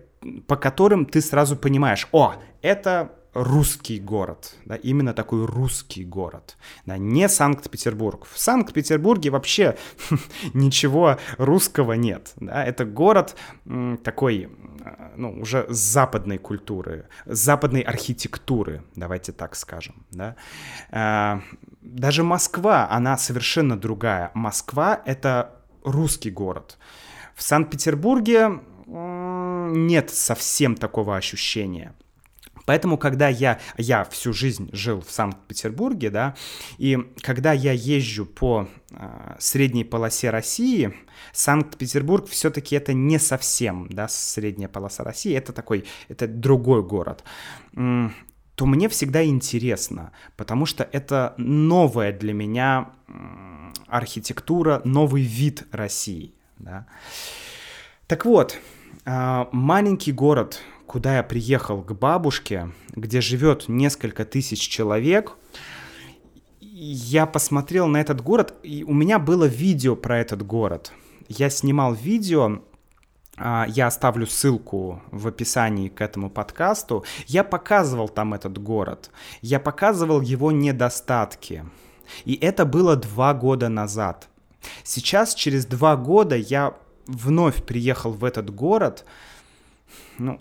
по 0.47 0.57
которым 0.57 1.07
ты 1.07 1.21
сразу 1.21 1.57
понимаешь, 1.57 2.09
о, 2.13 2.35
это 2.63 3.13
русский 3.33 4.01
город, 4.01 4.55
да, 4.65 4.77
именно 4.77 5.15
такой 5.15 5.45
русский 5.47 6.05
город, 6.05 6.57
да, 6.87 6.99
не 6.99 7.29
Санкт-Петербург. 7.29 8.27
В 8.31 8.39
Санкт-Петербурге 8.39 9.31
вообще 9.31 9.77
ничего 10.55 11.19
русского 11.39 11.93
нет, 11.93 12.33
да, 12.37 12.65
это 12.65 12.85
город 12.85 13.37
такой, 14.03 14.51
ну, 15.17 15.41
уже 15.41 15.67
западной 15.69 16.39
культуры, 16.39 17.07
западной 17.27 17.83
архитектуры, 17.83 18.83
давайте 18.97 19.33
так 19.33 19.55
скажем, 19.55 20.07
да. 20.11 20.37
А, 20.91 21.43
даже 21.81 22.23
Москва, 22.23 22.89
она 22.91 23.17
совершенно 23.17 23.79
другая. 23.79 24.31
Москва— 24.35 25.01
это 25.07 25.61
русский 25.85 26.31
город. 26.31 26.79
В 27.35 27.43
Санкт-Петербурге 27.43 28.61
нет 28.87 30.11
совсем 30.11 30.75
такого 30.75 31.17
ощущения. 31.17 31.95
Поэтому, 32.71 32.99
когда 32.99 33.27
я, 33.27 33.59
я 33.79 34.05
всю 34.05 34.33
жизнь 34.33 34.71
жил 34.73 35.01
в 35.01 35.11
Санкт-Петербурге, 35.11 36.09
да, 36.09 36.37
и 36.79 36.97
когда 37.21 37.53
я 37.53 37.73
езжу 37.73 38.25
по 38.25 38.69
э, 38.93 39.35
средней 39.41 39.83
полосе 39.83 40.31
России, 40.31 40.95
Санкт-Петербург 41.33 42.29
все-таки 42.29 42.77
это 42.77 42.93
не 42.93 43.19
совсем, 43.19 43.89
да, 43.91 44.07
средняя 44.07 44.69
полоса 44.69 45.03
России, 45.03 45.35
это 45.35 45.53
такой, 45.53 45.85
это 46.09 46.29
другой 46.29 46.85
город 46.85 47.25
то 47.75 48.67
мне 48.67 48.89
всегда 48.89 49.25
интересно, 49.25 50.13
потому 50.37 50.65
что 50.67 50.87
это 50.93 51.35
новая 51.39 52.13
для 52.13 52.35
меня 52.35 52.91
архитектура, 53.89 54.81
новый 54.85 55.23
вид 55.23 55.67
России. 55.73 56.35
Да. 56.59 56.87
Так 58.07 58.27
вот, 58.27 58.59
а, 59.07 59.49
маленький 59.53 60.13
город, 60.13 60.61
куда 60.91 61.19
я 61.19 61.23
приехал 61.23 61.83
к 61.83 61.93
бабушке, 61.93 62.73
где 62.97 63.21
живет 63.21 63.69
несколько 63.69 64.25
тысяч 64.25 64.59
человек, 64.59 65.37
я 66.61 67.27
посмотрел 67.27 67.87
на 67.87 68.01
этот 68.01 68.21
город, 68.21 68.55
и 68.65 68.83
у 68.83 68.93
меня 68.93 69.21
было 69.21 69.45
видео 69.45 69.95
про 69.95 70.19
этот 70.19 70.45
город. 70.45 70.93
Я 71.29 71.49
снимал 71.49 71.95
видео 71.95 72.63
а, 73.37 73.67
я 73.69 73.87
оставлю 73.87 74.27
ссылку 74.27 75.01
в 75.13 75.29
описании 75.29 75.89
к 75.89 76.01
этому 76.01 76.29
подкасту. 76.29 77.05
Я 77.29 77.45
показывал 77.45 78.09
там 78.09 78.35
этот 78.35 78.59
город. 78.59 79.13
Я 79.43 79.61
показывал 79.61 80.21
его 80.21 80.51
недостатки. 80.51 81.65
И 82.25 82.35
это 82.35 82.65
было 82.65 82.97
два 82.97 83.33
года 83.33 83.69
назад. 83.69 84.29
Сейчас, 84.83 85.37
через 85.37 85.67
два 85.67 85.97
года, 85.97 86.35
я 86.35 86.75
вновь 87.07 87.63
приехал 87.63 88.11
в 88.11 88.25
этот 88.25 88.51
город. 88.51 89.05
Ну, 90.19 90.41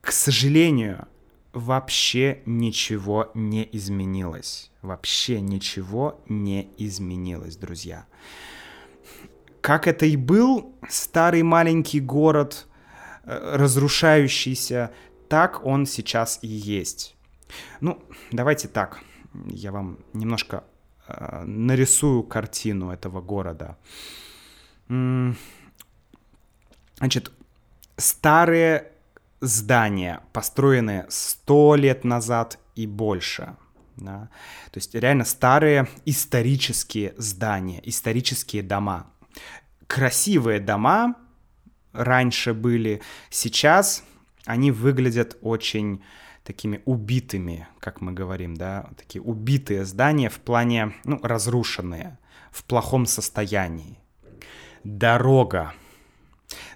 к 0.00 0.12
сожалению, 0.12 1.06
вообще 1.52 2.42
ничего 2.46 3.30
не 3.34 3.68
изменилось. 3.72 4.70
Вообще 4.82 5.40
ничего 5.40 6.20
не 6.28 6.70
изменилось, 6.78 7.56
друзья. 7.56 8.06
Как 9.60 9.86
это 9.86 10.06
и 10.06 10.16
был 10.16 10.74
старый 10.88 11.42
маленький 11.42 12.00
город, 12.00 12.66
э, 13.24 13.56
разрушающийся, 13.56 14.92
так 15.28 15.64
он 15.66 15.86
сейчас 15.86 16.38
и 16.42 16.48
есть. 16.48 17.16
Ну, 17.80 18.02
давайте 18.30 18.68
так, 18.68 19.00
я 19.46 19.72
вам 19.72 19.98
немножко 20.12 20.64
э, 21.06 21.44
нарисую 21.44 22.22
картину 22.22 22.90
этого 22.90 23.20
города. 23.20 23.76
Значит, 26.98 27.30
старые 27.96 28.92
здания, 29.40 30.20
построенные 30.32 31.06
сто 31.08 31.74
лет 31.74 32.04
назад 32.04 32.58
и 32.74 32.86
больше. 32.86 33.56
Да? 33.96 34.30
То 34.70 34.78
есть 34.78 34.94
реально 34.94 35.24
старые 35.24 35.88
исторические 36.04 37.14
здания, 37.16 37.80
исторические 37.84 38.62
дома. 38.62 39.10
Красивые 39.86 40.60
дома 40.60 41.16
раньше 41.92 42.54
были, 42.54 43.00
сейчас 43.30 44.04
они 44.44 44.70
выглядят 44.70 45.36
очень 45.40 46.02
такими 46.44 46.80
убитыми, 46.86 47.68
как 47.78 48.00
мы 48.00 48.12
говорим, 48.12 48.54
да, 48.54 48.88
такие 48.96 49.20
убитые 49.20 49.84
здания 49.84 50.30
в 50.30 50.38
плане, 50.38 50.94
ну, 51.04 51.20
разрушенные, 51.22 52.18
в 52.50 52.64
плохом 52.64 53.04
состоянии. 53.04 53.98
Дорога 54.84 55.74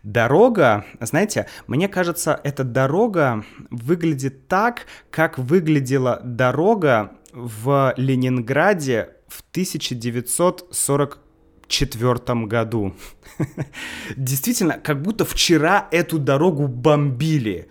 Дорога, 0.02 0.84
знаете, 1.00 1.46
мне 1.66 1.88
кажется, 1.88 2.38
эта 2.44 2.62
дорога 2.64 3.44
выглядит 3.70 4.48
так, 4.48 4.86
как 5.10 5.38
выглядела 5.38 6.20
дорога 6.22 7.12
в 7.32 7.94
Ленинграде 7.96 9.14
в 9.28 9.40
1944 9.52 12.46
году. 12.46 12.94
Действительно, 14.16 14.74
как 14.74 15.00
будто 15.00 15.24
вчера 15.24 15.88
эту 15.90 16.18
дорогу 16.18 16.68
бомбили. 16.68 17.70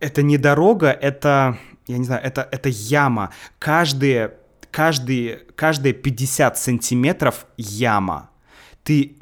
Это 0.00 0.22
не 0.22 0.36
дорога, 0.38 0.90
это, 0.90 1.58
я 1.86 1.98
не 1.98 2.04
знаю, 2.04 2.22
это, 2.24 2.48
это 2.50 2.68
яма. 2.68 3.30
Каждые 3.58 4.34
каждые, 4.70 5.38
каждые 5.56 5.92
50 5.92 6.58
сантиметров 6.58 7.46
яма. 7.56 8.30
Ты 8.82 9.20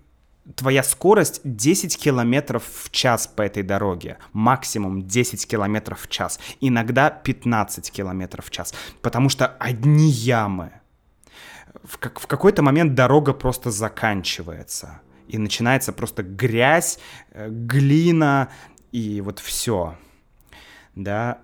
твоя 0.55 0.83
скорость 0.83 1.41
10 1.45 1.99
километров 1.99 2.65
в 2.65 2.91
час 2.91 3.27
по 3.27 3.43
этой 3.43 3.63
дороге. 3.63 4.19
Максимум 4.33 5.07
10 5.07 5.47
километров 5.47 6.03
в 6.03 6.09
час. 6.09 6.41
Иногда 6.61 7.11
15 7.11 7.91
километров 7.91 8.47
в 8.47 8.51
час. 8.51 8.75
Потому 9.03 9.29
что 9.29 9.47
одни 9.47 10.11
ямы. 10.11 10.73
В, 11.85 11.99
как, 11.99 12.19
в 12.19 12.27
какой-то 12.27 12.63
момент 12.63 12.95
дорога 12.95 13.33
просто 13.33 13.71
заканчивается. 13.71 15.01
И 15.29 15.39
начинается 15.39 15.93
просто 15.93 16.23
грязь, 16.23 16.99
э, 17.33 17.49
глина 17.51 18.49
и 18.93 19.21
вот 19.21 19.39
все. 19.39 19.97
Да. 20.95 21.39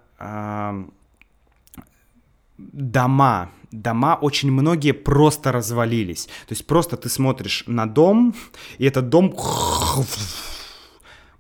Дома 2.57 3.51
дома 3.83 4.17
очень 4.21 4.53
многие 4.53 4.93
просто 4.93 5.53
развалились. 5.53 6.27
То 6.47 6.53
есть 6.53 6.67
просто 6.67 6.97
ты 6.97 7.09
смотришь 7.09 7.65
на 7.67 7.87
дом, 7.87 8.35
и 8.79 8.85
этот 8.87 9.09
дом 9.09 9.35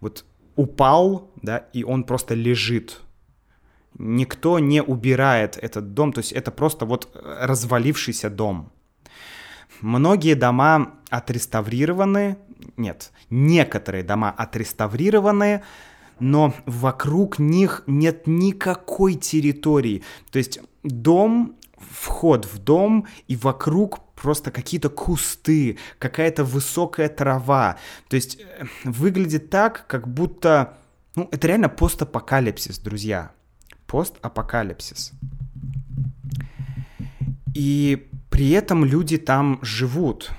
вот 0.01 0.25
упал, 0.57 1.31
да, 1.43 1.59
и 1.73 1.85
он 1.85 2.05
просто 2.05 2.35
лежит. 2.35 3.01
Никто 3.97 4.59
не 4.59 4.83
убирает 4.83 5.57
этот 5.57 5.95
дом, 5.95 6.13
то 6.13 6.21
есть 6.21 6.33
это 6.33 6.51
просто 6.51 6.85
вот 6.85 7.09
развалившийся 7.15 8.29
дом. 8.29 8.73
Многие 9.81 10.35
дома 10.35 10.95
отреставрированы, 11.11 12.37
нет, 12.77 13.13
некоторые 13.31 14.03
дома 14.03 14.31
отреставрированы, 14.31 15.63
но 16.19 16.55
вокруг 16.67 17.39
них 17.39 17.83
нет 17.87 18.27
никакой 18.27 19.15
территории. 19.15 20.03
То 20.31 20.39
есть 20.39 20.61
дом 20.85 21.57
вход 21.77 22.47
в 22.47 22.59
дом, 22.59 23.07
и 23.29 23.37
вокруг 23.37 24.01
просто 24.15 24.51
какие-то 24.51 24.89
кусты, 24.89 25.79
какая-то 25.99 26.45
высокая 26.45 27.09
трава. 27.09 27.79
То 28.09 28.17
есть 28.17 28.39
э, 28.41 28.65
выглядит 28.85 29.51
так, 29.51 29.87
как 29.87 30.09
будто... 30.09 30.79
Ну, 31.17 31.29
это 31.31 31.47
реально 31.47 31.69
постапокалипсис, 31.69 32.79
друзья. 32.79 33.33
Постапокалипсис. 33.87 35.13
И 37.55 38.09
при 38.31 38.51
этом 38.51 38.85
люди 38.85 39.19
там 39.19 39.59
живут. 39.63 40.31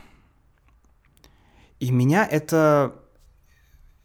И 1.80 1.92
меня 1.92 2.26
это... 2.26 2.96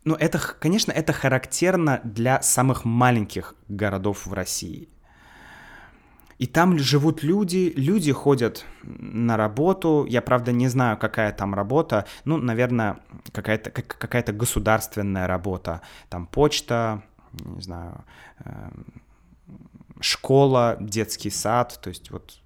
Ну, 0.05 0.15
это, 0.15 0.39
конечно, 0.39 0.93
это 0.93 1.13
характерно 1.13 2.01
для 2.05 2.41
самых 2.41 2.85
маленьких 2.85 3.55
городов 3.69 4.27
в 4.27 4.33
России– 4.33 4.89
и 6.41 6.47
там 6.47 6.79
живут 6.79 7.23
люди, 7.23 7.71
люди 7.77 8.13
ходят 8.13 8.65
на 8.83 9.37
работу. 9.37 10.07
Я, 10.09 10.23
правда, 10.23 10.53
не 10.53 10.69
знаю, 10.69 10.97
какая 10.97 11.33
там 11.33 11.55
работа. 11.55 12.07
Ну, 12.25 12.39
наверное, 12.39 13.01
какая-то 13.31 13.71
какая 13.71 14.23
государственная 14.23 15.27
работа. 15.27 15.83
Там 16.09 16.27
почта, 16.27 17.03
не 17.45 17.61
знаю, 17.61 18.07
эм, 18.39 19.03
школа, 20.01 20.79
детский 20.81 21.29
сад. 21.29 21.79
То 21.83 21.91
есть 21.91 22.11
вот 22.11 22.41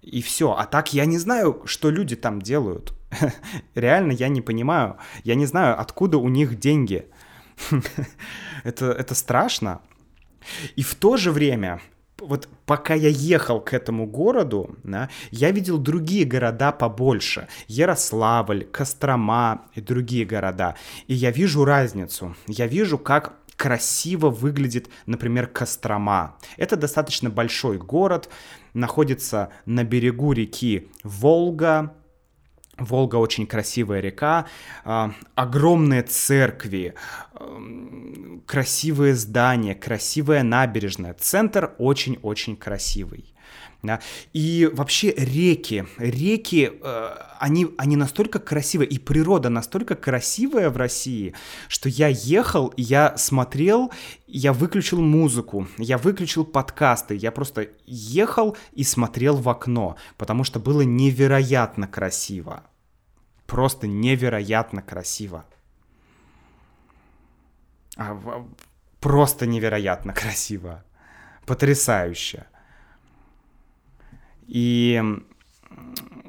и 0.00 0.22
все. 0.22 0.52
А 0.52 0.64
так 0.64 0.94
я 0.94 1.04
не 1.04 1.18
знаю, 1.18 1.60
что 1.66 1.90
люди 1.90 2.16
там 2.16 2.40
делают. 2.40 2.94
Реально 3.74 4.12
я 4.12 4.28
не 4.28 4.40
понимаю. 4.40 4.96
Я 5.24 5.34
не 5.34 5.44
знаю, 5.44 5.78
откуда 5.78 6.16
у 6.16 6.30
них 6.30 6.58
деньги. 6.58 7.06
это, 8.64 8.86
это 8.86 9.14
страшно. 9.14 9.82
И 10.74 10.82
в 10.82 10.94
то 10.94 11.18
же 11.18 11.32
время 11.32 11.82
вот 12.18 12.48
пока 12.64 12.94
я 12.94 13.08
ехал 13.08 13.60
к 13.60 13.74
этому 13.74 14.06
городу, 14.06 14.76
да, 14.84 15.08
я 15.30 15.50
видел 15.50 15.78
другие 15.78 16.24
города 16.24 16.72
побольше. 16.72 17.48
Ярославль, 17.68 18.64
Кострома 18.64 19.62
и 19.74 19.80
другие 19.80 20.24
города. 20.24 20.76
И 21.06 21.14
я 21.14 21.30
вижу 21.30 21.64
разницу. 21.64 22.34
Я 22.46 22.66
вижу, 22.66 22.98
как 22.98 23.34
красиво 23.56 24.30
выглядит, 24.30 24.88
например, 25.06 25.46
Кострома. 25.46 26.36
Это 26.56 26.76
достаточно 26.76 27.30
большой 27.30 27.78
город, 27.78 28.28
находится 28.74 29.50
на 29.64 29.84
берегу 29.84 30.32
реки 30.32 30.88
Волга, 31.02 31.94
Волга 32.78 33.16
очень 33.16 33.46
красивая 33.46 34.00
река, 34.00 34.46
э, 34.84 35.10
огромные 35.34 36.02
церкви, 36.02 36.94
э, 37.32 38.38
красивые 38.46 39.14
здания, 39.14 39.74
красивая 39.74 40.42
набережная. 40.42 41.14
Центр 41.14 41.74
очень-очень 41.78 42.56
красивый. 42.56 43.35
Да? 43.82 44.00
И 44.32 44.68
вообще 44.72 45.12
реки, 45.16 45.86
реки, 45.98 46.72
э, 46.82 47.08
они, 47.38 47.68
они 47.78 47.96
настолько 47.96 48.38
красивые, 48.38 48.88
и 48.88 48.98
природа 48.98 49.48
настолько 49.48 49.94
красивая 49.94 50.70
в 50.70 50.76
России, 50.76 51.34
что 51.68 51.88
я 51.88 52.08
ехал, 52.08 52.72
я 52.76 53.16
смотрел, 53.16 53.92
я 54.26 54.52
выключил 54.52 55.00
музыку, 55.00 55.68
я 55.78 55.98
выключил 55.98 56.44
подкасты, 56.44 57.14
я 57.14 57.30
просто 57.30 57.68
ехал 57.86 58.56
и 58.72 58.82
смотрел 58.82 59.36
в 59.36 59.48
окно, 59.48 59.96
потому 60.16 60.42
что 60.44 60.58
было 60.58 60.82
невероятно 60.82 61.86
красиво. 61.86 62.64
Просто 63.46 63.86
невероятно 63.86 64.82
красиво. 64.82 65.44
А, 67.96 68.44
просто 69.00 69.46
невероятно 69.46 70.12
красиво. 70.12 70.84
Потрясающе. 71.46 72.46
И 74.46 75.02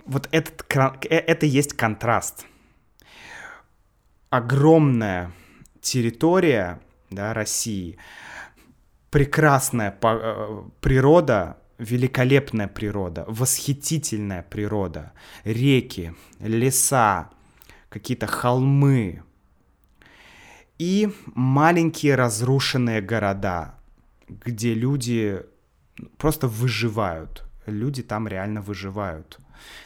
вот 0.05 0.27
этот, 0.31 0.65
э, 0.75 1.15
это 1.15 1.45
есть 1.45 1.73
контраст. 1.73 2.45
Огромная 4.29 5.31
территория 5.81 6.81
да, 7.09 7.33
России, 7.33 7.97
прекрасная 9.09 9.97
э, 10.01 10.63
природа, 10.81 11.57
великолепная 11.77 12.67
природа, 12.67 13.23
восхитительная 13.27 14.43
природа, 14.43 15.13
реки, 15.43 16.13
леса, 16.39 17.29
какие-то 17.89 18.27
холмы 18.27 19.23
и 20.77 21.09
маленькие 21.33 22.15
разрушенные 22.15 23.01
города, 23.01 23.75
где 24.27 24.73
люди 24.73 25.41
просто 26.17 26.47
выживают. 26.47 27.46
Люди 27.67 28.01
там 28.03 28.27
реально 28.27 28.61
выживают. 28.61 29.39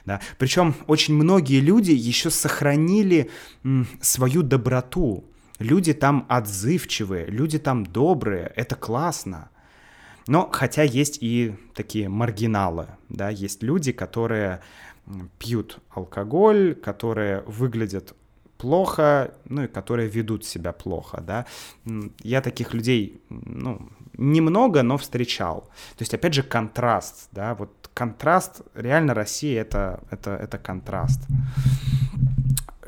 Да. 0.05 0.19
Причем 0.37 0.75
очень 0.87 1.15
многие 1.15 1.59
люди 1.59 1.91
еще 1.91 2.29
сохранили 2.29 3.29
м, 3.63 3.87
свою 4.01 4.43
доброту. 4.43 5.25
Люди 5.59 5.93
там 5.93 6.25
отзывчивые, 6.27 7.27
люди 7.27 7.59
там 7.59 7.85
добрые, 7.85 8.51
это 8.55 8.75
классно. 8.75 9.49
Но 10.27 10.49
хотя 10.51 10.83
есть 10.83 11.19
и 11.21 11.55
такие 11.73 12.09
маргиналы, 12.09 12.87
да, 13.09 13.29
есть 13.29 13.63
люди, 13.63 13.91
которые 13.91 14.61
пьют 15.39 15.79
алкоголь, 15.89 16.75
которые 16.75 17.41
выглядят 17.41 18.15
плохо, 18.57 19.33
ну 19.45 19.63
и 19.63 19.67
которые 19.67 20.07
ведут 20.07 20.45
себя 20.45 20.71
плохо, 20.71 21.21
да. 21.21 21.45
Я 22.23 22.41
таких 22.41 22.73
людей, 22.73 23.19
ну, 23.29 23.89
немного, 24.17 24.83
но 24.83 24.97
встречал. 24.97 25.61
То 25.97 26.01
есть, 26.01 26.13
опять 26.13 26.33
же, 26.33 26.43
контраст, 26.43 27.29
да, 27.31 27.55
вот 27.55 27.89
контраст, 27.93 28.61
реально 28.73 29.13
Россия 29.13 29.61
это, 29.61 30.03
это, 30.09 30.31
это 30.31 30.57
контраст. 30.57 31.21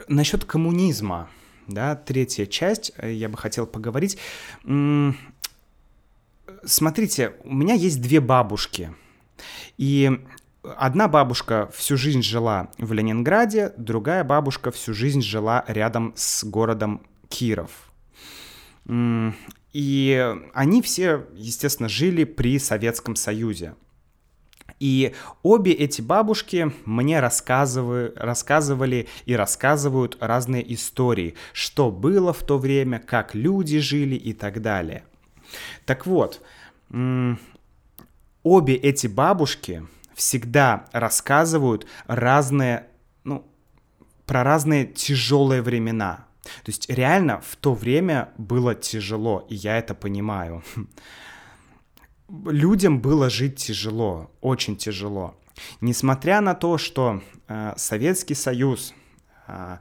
Насчет 0.08 0.46
коммунизма, 0.46 1.30
да, 1.68 1.96
третья 1.96 2.46
часть, 2.46 2.92
э, 2.98 3.12
я 3.12 3.30
бы 3.30 3.38
хотел 3.38 3.66
поговорить. 3.66 4.18
Смотрите, 6.66 7.34
у 7.44 7.54
меня 7.54 7.74
есть 7.74 8.02
две 8.02 8.20
бабушки, 8.20 8.94
и 9.78 10.12
одна 10.64 11.08
бабушка 11.08 11.70
всю 11.74 11.98
жизнь 11.98 12.22
жила 12.22 12.70
в 12.78 12.94
Ленинграде, 12.94 13.74
другая 13.78 14.24
бабушка 14.24 14.72
всю 14.72 14.94
жизнь 14.94 15.22
жила 15.22 15.64
рядом 15.68 16.14
с 16.16 16.44
городом 16.44 17.06
Киров. 17.30 17.72
И 19.74 20.36
они 20.54 20.82
все, 20.82 21.26
естественно, 21.36 21.90
жили 21.90 22.24
при 22.24 22.60
Советском 22.60 23.16
Союзе. 23.16 23.74
И 24.80 25.14
обе 25.42 25.72
эти 25.72 26.02
бабушки 26.02 26.72
мне 26.86 27.20
рассказывали, 27.20 28.14
рассказывали 28.16 29.08
и 29.26 29.36
рассказывают 29.36 30.18
разные 30.20 30.74
истории, 30.74 31.36
что 31.54 31.92
было 31.92 32.34
в 32.34 32.44
то 32.44 32.58
время, 32.58 33.00
как 33.00 33.34
люди 33.34 33.80
жили 33.80 34.16
и 34.16 34.34
так 34.34 34.62
далее. 34.62 35.04
Так 35.86 36.06
вот, 36.06 36.42
обе 36.92 38.76
эти 38.76 39.08
бабушки 39.08 39.88
всегда 40.14 40.86
рассказывают 40.92 41.88
разные, 42.08 42.88
ну, 43.24 43.46
про 44.26 44.44
разные 44.44 44.86
тяжелые 44.86 45.62
времена. 45.62 46.28
То 46.44 46.72
есть 46.72 46.90
реально 46.90 47.42
в 47.42 47.56
то 47.56 47.74
время 47.74 48.30
было 48.38 48.76
тяжело, 48.76 49.46
и 49.50 49.56
я 49.56 49.78
это 49.78 49.96
понимаю. 49.96 50.64
Людям 52.46 53.00
было 53.00 53.30
жить 53.30 53.56
тяжело, 53.56 54.32
очень 54.42 54.76
тяжело. 54.76 55.36
Несмотря 55.82 56.42
на 56.42 56.56
то, 56.56 56.78
что 56.78 57.22
э, 57.48 57.74
Советский 57.78 58.34
Союз 58.34 58.94
э, 59.48 59.78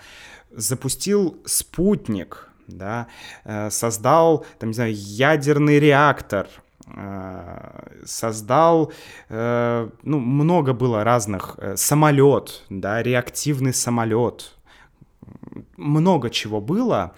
запустил 0.51 1.41
спутник, 1.47 2.49
да, 2.67 3.07
э, 3.45 3.71
создал, 3.71 4.45
там, 4.59 4.71
не 4.71 4.75
знаю, 4.75 4.93
ядерный 4.95 5.81
реактор, 5.81 6.49
э, 6.87 7.89
создал, 8.05 8.93
э, 9.29 9.89
ну, 10.03 10.19
много 10.19 10.75
было 10.75 11.05
разных, 11.05 11.55
э, 11.59 11.77
самолет, 11.77 12.65
да, 12.69 13.03
реактивный 13.03 13.73
самолет, 13.73 14.55
много 15.77 16.31
чего 16.31 16.61
было, 16.61 17.15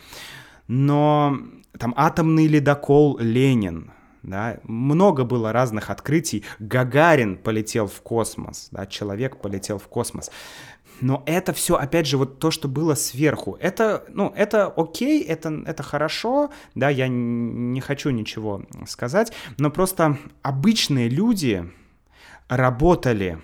но 0.66 1.38
там 1.78 1.94
атомный 1.96 2.46
ледокол 2.46 3.18
Ленин, 3.18 3.92
да, 4.22 4.58
много 4.62 5.24
было 5.24 5.52
разных 5.52 5.90
открытий. 5.90 6.44
Гагарин 6.58 7.36
полетел 7.36 7.86
в 7.86 8.00
космос, 8.00 8.68
да, 8.70 8.86
человек 8.86 9.40
полетел 9.40 9.78
в 9.78 9.88
космос. 9.88 10.30
Но 11.00 11.22
это 11.26 11.52
все, 11.52 11.74
опять 11.74 12.06
же, 12.06 12.16
вот 12.16 12.38
то, 12.38 12.50
что 12.50 12.68
было 12.68 12.94
сверху. 12.94 13.56
Это, 13.60 14.04
ну, 14.08 14.32
это 14.36 14.66
окей, 14.68 15.22
это, 15.22 15.62
это 15.66 15.82
хорошо, 15.82 16.50
да, 16.74 16.88
я 16.88 17.08
не 17.08 17.80
хочу 17.80 18.10
ничего 18.10 18.62
сказать, 18.86 19.32
но 19.58 19.70
просто 19.70 20.16
обычные 20.42 21.08
люди 21.08 21.68
работали 22.48 23.38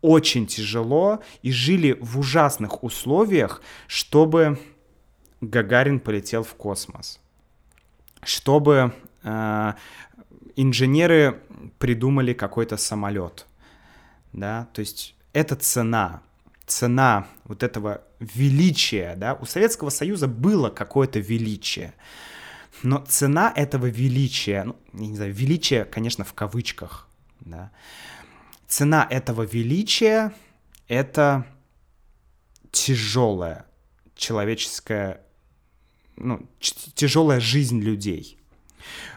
очень 0.00 0.46
тяжело 0.46 1.22
и 1.42 1.50
жили 1.50 1.96
в 2.00 2.18
ужасных 2.18 2.84
условиях, 2.84 3.62
чтобы 3.86 4.58
Гагарин 5.40 6.00
полетел 6.00 6.42
в 6.42 6.54
космос, 6.54 7.20
чтобы 8.22 8.92
э, 9.22 9.72
инженеры 10.56 11.40
придумали 11.78 12.32
какой-то 12.32 12.76
самолет, 12.76 13.46
да, 14.32 14.68
то 14.72 14.80
есть 14.80 15.14
это 15.32 15.54
цена, 15.56 16.22
цена 16.66 17.26
вот 17.44 17.62
этого 17.62 18.02
величия, 18.18 19.14
да, 19.16 19.34
у 19.34 19.44
Советского 19.46 19.90
Союза 19.90 20.26
было 20.26 20.70
какое-то 20.70 21.20
величие, 21.20 21.94
но 22.82 23.04
цена 23.06 23.52
этого 23.54 23.86
величия, 23.86 24.64
ну, 24.64 24.76
я 24.94 25.06
не 25.06 25.16
знаю, 25.16 25.32
величие, 25.32 25.84
конечно, 25.84 26.24
в 26.24 26.34
кавычках, 26.34 27.08
да, 27.40 27.70
цена 28.68 29.06
этого 29.10 29.42
величия— 29.42 30.32
это 30.88 31.46
тяжелая 32.70 33.66
человеческая, 34.14 35.22
ну, 36.16 36.46
тяжелая 36.60 37.40
жизнь 37.40 37.80
людей. 37.80 38.38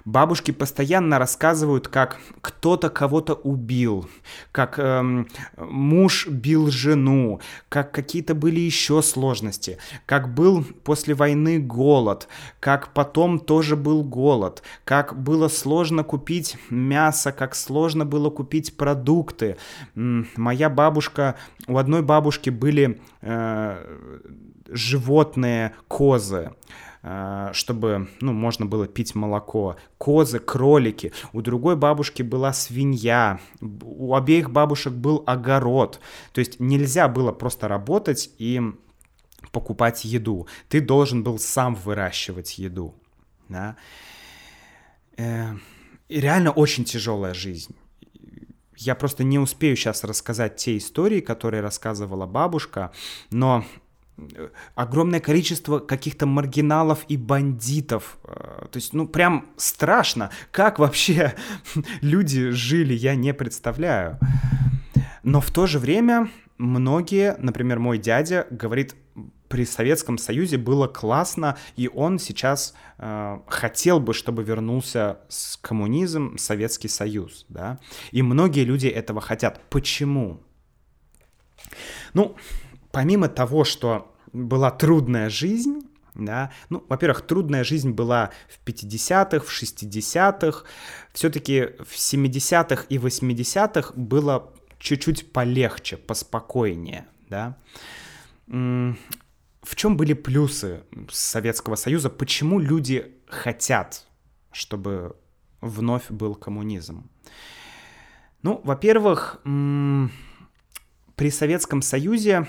Бабушки 0.05 0.51
постоянно 0.51 1.19
рассказывают, 1.19 1.87
как 1.87 2.19
кто-то 2.41 2.89
кого-то 2.89 3.33
убил, 3.33 4.09
как 4.51 4.79
эм, 4.79 5.27
муж 5.57 6.27
бил 6.27 6.69
жену, 6.71 7.39
как 7.69 7.91
какие-то 7.91 8.33
были 8.35 8.59
еще 8.59 9.01
сложности, 9.01 9.77
как 10.05 10.33
был 10.33 10.63
после 10.83 11.13
войны 11.13 11.59
голод, 11.59 12.27
как 12.59 12.93
потом 12.93 13.39
тоже 13.39 13.75
был 13.75 14.03
голод, 14.03 14.63
как 14.83 15.21
было 15.21 15.47
сложно 15.47 16.03
купить 16.03 16.57
мясо, 16.69 17.31
как 17.31 17.55
сложно 17.55 18.05
было 18.05 18.29
купить 18.29 18.75
продукты. 18.75 19.57
Моя 19.95 20.69
бабушка, 20.69 21.35
у 21.67 21.77
одной 21.77 22.01
бабушки 22.01 22.49
были 22.49 22.99
э, 23.21 24.01
животные 24.67 25.73
козы. 25.87 26.51
Э, 27.03 27.49
чтобы, 27.53 28.09
ну, 28.19 28.31
можно 28.31 28.65
было 28.65 28.87
пить 28.87 29.15
молоко. 29.15 29.75
Козы, 29.97 30.39
кролики. 30.39 31.11
У 31.33 31.41
другой 31.41 31.75
бабушки 31.75 32.21
была 32.21 32.53
свинья. 32.53 33.39
У 33.59 34.15
обеих 34.15 34.51
бабушек 34.51 34.93
был 34.93 35.23
огород. 35.25 35.99
То 36.31 36.39
есть 36.39 36.59
нельзя 36.59 37.07
было 37.07 37.31
просто 37.31 37.67
работать 37.67 38.31
и 38.37 38.61
покупать 39.51 40.05
еду. 40.05 40.47
Ты 40.69 40.79
должен 40.79 41.23
был 41.23 41.39
сам 41.39 41.75
выращивать 41.75 42.59
еду. 42.59 42.93
Да? 43.49 43.75
Э, 45.17 45.55
реально 46.07 46.51
очень 46.51 46.85
тяжелая 46.85 47.33
жизнь. 47.33 47.75
Я 48.77 48.95
просто 48.95 49.23
не 49.23 49.37
успею 49.37 49.75
сейчас 49.75 50.03
рассказать 50.03 50.55
те 50.55 50.77
истории, 50.77 51.19
которые 51.19 51.61
рассказывала 51.61 52.25
бабушка, 52.25 52.91
но 53.29 53.63
огромное 54.75 55.19
количество 55.19 55.79
каких-то 55.79 56.25
маргиналов 56.25 57.05
и 57.07 57.17
бандитов. 57.17 58.17
Э, 58.23 58.65
то 58.71 58.77
есть, 58.77 58.93
ну, 58.93 59.07
прям 59.07 59.47
страшно. 59.57 60.31
Как 60.51 60.79
вообще 60.79 61.35
люди 62.01 62.49
жили, 62.49 62.93
я 62.93 63.15
не 63.15 63.33
представляю. 63.33 64.19
Но 65.23 65.41
в 65.41 65.51
то 65.51 65.67
же 65.67 65.79
время 65.79 66.29
многие, 66.57 67.35
например, 67.39 67.79
мой 67.79 67.97
дядя 67.97 68.47
говорит, 68.49 68.95
при 69.51 69.65
Советском 69.65 70.17
Союзе 70.17 70.57
было 70.57 70.87
классно, 70.87 71.57
и 71.75 71.89
он 71.89 72.19
сейчас 72.19 72.73
э, 72.97 73.39
хотел 73.47 73.99
бы, 73.99 74.13
чтобы 74.13 74.43
вернулся 74.43 75.19
с 75.27 75.57
коммунизм, 75.57 76.37
Советский 76.37 76.87
Союз, 76.87 77.45
да. 77.49 77.77
И 78.11 78.21
многие 78.21 78.63
люди 78.63 78.87
этого 78.87 79.19
хотят. 79.19 79.59
Почему? 79.69 80.39
Ну, 82.13 82.37
помимо 82.91 83.27
того, 83.27 83.65
что 83.65 84.10
была 84.33 84.71
трудная 84.71 85.29
жизнь, 85.29 85.81
да, 86.13 86.51
ну, 86.69 86.83
во-первых, 86.89 87.21
трудная 87.21 87.63
жизнь 87.63 87.91
была 87.91 88.31
в 88.49 88.59
50-х, 88.67 89.45
в 89.45 89.49
60-х, 89.49 90.63
все-таки 91.13 91.69
в 91.79 91.95
70-х 91.95 92.85
и 92.89 92.97
80-х 92.97 93.93
было 93.95 94.53
чуть-чуть 94.77 95.31
полегче, 95.31 95.97
поспокойнее, 95.97 97.07
да. 97.29 97.57
В 98.47 99.75
чем 99.75 99.95
были 99.95 100.13
плюсы 100.13 100.83
Советского 101.09 101.75
Союза? 101.75 102.09
Почему 102.09 102.59
люди 102.59 103.15
хотят, 103.27 104.07
чтобы 104.51 105.15
вновь 105.61 106.09
был 106.09 106.35
коммунизм? 106.35 107.09
Ну, 108.41 108.59
во-первых, 108.63 109.39
при 109.43 111.29
Советском 111.29 111.83
Союзе 111.83 112.47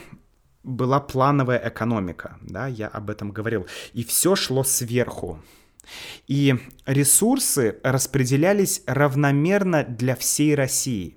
была 0.62 1.00
плановая 1.00 1.60
экономика, 1.68 2.38
да, 2.42 2.66
я 2.66 2.88
об 2.88 3.10
этом 3.10 3.30
говорил, 3.32 3.66
и 3.92 4.04
все 4.04 4.36
шло 4.36 4.64
сверху. 4.64 5.40
И 6.28 6.54
ресурсы 6.86 7.78
распределялись 7.82 8.82
равномерно 8.86 9.84
для 9.84 10.14
всей 10.14 10.54
России. 10.54 11.16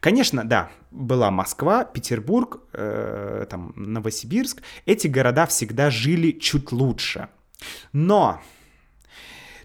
Конечно, 0.00 0.44
да, 0.44 0.70
была 0.90 1.30
Москва, 1.30 1.84
Петербург, 1.84 2.60
э, 2.72 3.46
там, 3.50 3.72
Новосибирск. 3.76 4.62
Эти 4.86 5.08
города 5.08 5.46
всегда 5.46 5.90
жили 5.90 6.32
чуть 6.32 6.72
лучше. 6.72 7.28
Но 7.92 8.40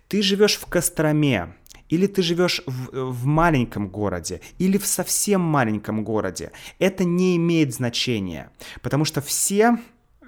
ты 0.07 0.21
живешь 0.21 0.55
в 0.55 0.65
Костроме, 0.65 1.55
или 1.89 2.07
ты 2.07 2.21
живешь 2.21 2.61
в, 2.65 3.11
в 3.11 3.25
маленьком 3.25 3.89
городе, 3.89 4.41
или 4.57 4.77
в 4.77 4.85
совсем 4.85 5.41
маленьком 5.41 6.03
городе, 6.03 6.51
это 6.77 7.03
не 7.03 7.35
имеет 7.35 7.73
значения, 7.73 8.51
потому 8.81 9.05
что 9.05 9.21
все 9.21 9.77
э, 10.21 10.25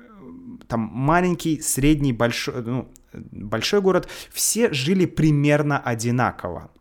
там 0.67 0.81
маленький, 0.81 1.61
средний, 1.61 2.13
большой, 2.13 2.61
ну, 2.63 2.91
большой 3.13 3.81
город, 3.81 4.09
все 4.31 4.73
жили 4.73 5.05
примерно 5.05 5.79
одинаково. 5.79 6.71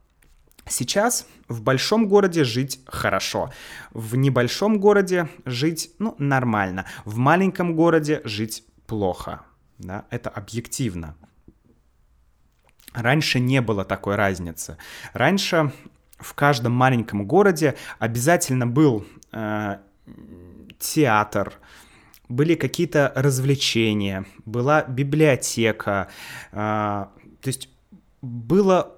Сейчас 0.68 1.26
в 1.48 1.62
большом 1.62 2.06
городе 2.06 2.44
жить 2.44 2.80
хорошо, 2.86 3.52
в 3.92 4.14
небольшом 4.16 4.78
городе 4.78 5.28
жить, 5.44 5.90
ну, 5.98 6.14
нормально, 6.18 6.86
в 7.04 7.16
маленьком 7.16 7.74
городе 7.74 8.20
жить 8.24 8.64
плохо, 8.86 9.42
да, 9.78 10.06
это 10.10 10.30
объективно. 10.30 11.16
Раньше 12.92 13.40
не 13.40 13.60
было 13.60 13.84
такой 13.84 14.16
разницы. 14.16 14.76
Раньше 15.12 15.72
в 16.18 16.34
каждом 16.34 16.72
маленьком 16.72 17.24
городе 17.26 17.76
обязательно 17.98 18.66
был 18.66 19.06
э, 19.32 19.78
театр, 20.78 21.54
были 22.28 22.54
какие-то 22.54 23.12
развлечения, 23.14 24.24
была 24.44 24.82
библиотека, 24.82 26.08
э, 26.52 26.56
то 26.56 27.46
есть 27.46 27.68
было 28.22 28.94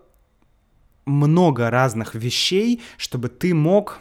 много 1.05 1.71
разных 1.71 2.15
вещей, 2.15 2.83
чтобы 2.97 3.29
ты 3.29 3.55
мог 3.55 3.99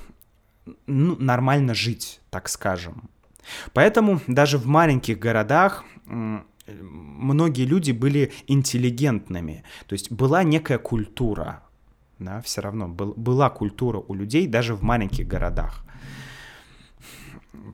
ну, 0.88 1.16
нормально 1.18 1.74
жить, 1.74 2.22
так 2.30 2.50
скажем. 2.50 3.10
Поэтому 3.74 4.22
даже 4.28 4.58
в 4.58 4.68
маленьких 4.68 5.18
городах 5.20 5.84
многие 6.82 7.66
люди 7.66 7.92
были 7.92 8.32
интеллигентными, 8.48 9.64
то 9.88 9.94
есть 9.94 10.12
была 10.12 10.44
некая 10.44 10.78
культура, 10.78 11.64
да, 12.20 12.42
все 12.42 12.62
равно 12.62 12.88
был, 12.88 13.14
была 13.16 13.50
культура 13.50 14.04
у 14.08 14.14
людей 14.14 14.48
даже 14.48 14.76
в 14.76 14.84
маленьких 14.84 15.28
городах. 15.28 15.86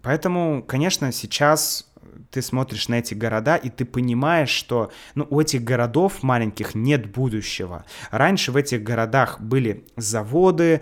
Поэтому, 0.01 0.63
конечно, 0.63 1.11
сейчас 1.11 1.91
ты 2.31 2.41
смотришь 2.41 2.87
на 2.87 2.95
эти 2.95 3.13
города, 3.13 3.55
и 3.55 3.69
ты 3.69 3.85
понимаешь, 3.85 4.49
что 4.49 4.91
ну, 5.15 5.27
у 5.29 5.39
этих 5.39 5.63
городов 5.63 6.23
маленьких 6.23 6.75
нет 6.75 7.11
будущего. 7.11 7.85
Раньше 8.11 8.51
в 8.51 8.55
этих 8.55 8.83
городах 8.83 9.39
были 9.39 9.85
заводы, 9.95 10.81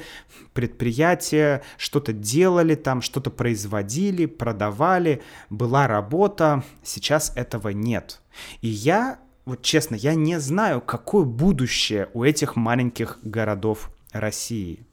предприятия, 0.54 1.62
что-то 1.78 2.14
делали 2.14 2.76
там, 2.76 3.02
что-то 3.02 3.30
производили, 3.30 4.26
продавали, 4.26 5.22
была 5.50 5.88
работа. 5.88 6.64
Сейчас 6.84 7.32
этого 7.36 7.70
нет. 7.70 8.22
И 8.62 8.68
я, 8.68 9.20
вот 9.46 9.62
честно, 9.62 9.96
я 9.96 10.16
не 10.16 10.40
знаю, 10.40 10.82
какое 10.82 11.26
будущее 11.26 12.10
у 12.14 12.24
этих 12.24 12.56
маленьких 12.56 13.20
городов 13.22 13.92
России. 14.12 14.86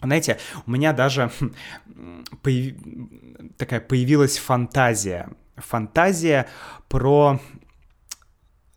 Знаете, 0.00 0.38
у 0.66 0.70
меня 0.70 0.92
даже 0.92 1.30
появ... 2.42 2.76
такая 3.56 3.80
появилась 3.80 4.38
фантазия 4.38 5.28
фантазия 5.58 6.48
про 6.88 7.40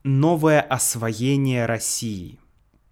новое 0.04 0.62
освоение 0.62 1.66
России. 1.66 2.40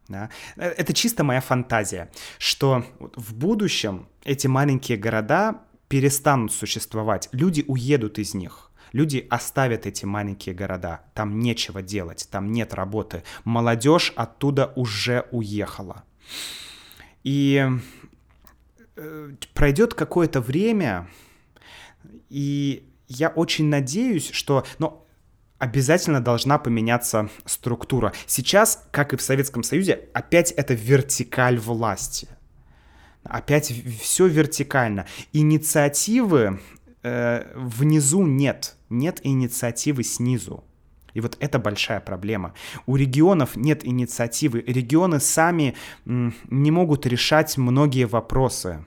Да? 0.08 0.30
Это 0.56 0.94
чисто 0.94 1.24
моя 1.24 1.42
фантазия, 1.42 2.10
что 2.38 2.84
в 3.00 3.34
будущем 3.36 4.08
эти 4.24 4.48
маленькие 4.48 4.98
города 4.98 5.62
перестанут 5.88 6.52
существовать, 6.52 7.30
люди 7.32 7.64
уедут 7.68 8.20
из 8.20 8.34
них. 8.34 8.72
Люди 8.92 9.28
оставят 9.30 9.86
эти 9.86 10.06
маленькие 10.06 10.56
города, 10.56 11.02
там 11.14 11.40
нечего 11.40 11.84
делать, 11.84 12.28
там 12.32 12.52
нет 12.52 12.74
работы. 12.74 13.24
Молодежь 13.44 14.12
оттуда 14.16 14.74
уже 14.76 15.28
уехала. 15.32 16.04
И 17.24 17.68
э, 18.96 19.32
пройдет 19.54 19.94
какое-то 19.94 20.42
время, 20.42 21.08
и 22.30 22.89
я 23.10 23.30
очень 23.30 23.66
надеюсь, 23.66 24.30
что... 24.32 24.66
Но 24.78 25.05
обязательно 25.57 26.22
должна 26.22 26.57
поменяться 26.57 27.30
структура. 27.45 28.14
Сейчас, 28.26 28.88
как 28.91 29.14
и 29.14 29.18
в 29.18 29.22
Советском 29.22 29.64
Союзе, 29.64 30.07
опять 30.14 30.51
это 30.51 30.74
вертикаль 30.74 31.57
власти. 31.57 32.30
Опять 33.24 33.74
все 33.99 34.28
вертикально. 34.28 35.05
Инициативы 35.34 36.62
э, 37.03 37.51
внизу 37.55 38.26
нет. 38.26 38.78
Нет 38.89 39.20
инициативы 39.24 40.03
снизу. 40.03 40.64
И 41.14 41.22
вот 41.22 41.36
это 41.39 41.60
большая 41.60 41.99
проблема. 41.99 42.53
У 42.86 42.95
регионов 42.95 43.55
нет 43.55 43.86
инициативы. 43.86 44.64
Регионы 44.66 45.20
сами 45.20 45.76
не 46.05 46.72
могут 46.72 47.05
решать 47.05 47.57
многие 47.57 48.05
вопросы. 48.05 48.86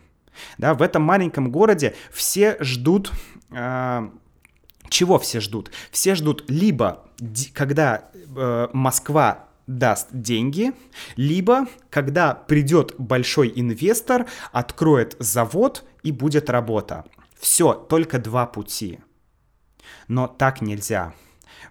Да, 0.57 0.75
в 0.75 0.81
этом 0.83 1.03
маленьком 1.03 1.51
городе 1.51 1.95
все 2.11 2.57
ждут 2.61 3.13
чего 4.89 5.19
все 5.19 5.41
ждут? 5.41 5.71
Все 5.91 6.15
ждут 6.15 6.45
либо 6.49 7.05
когда 7.55 8.11
э, 8.37 8.69
Москва 8.73 9.49
даст 9.67 10.09
деньги, 10.13 10.73
либо 11.17 11.67
когда 11.91 12.35
придет 12.35 12.95
большой 12.99 13.53
инвестор, 13.55 14.27
откроет 14.51 15.17
завод 15.19 15.85
и 16.03 16.13
будет 16.13 16.51
работа. 16.51 17.05
Все, 17.39 17.75
только 17.75 18.19
два 18.19 18.47
пути. 18.47 19.01
Но 20.09 20.27
так 20.27 20.63
нельзя. 20.63 21.15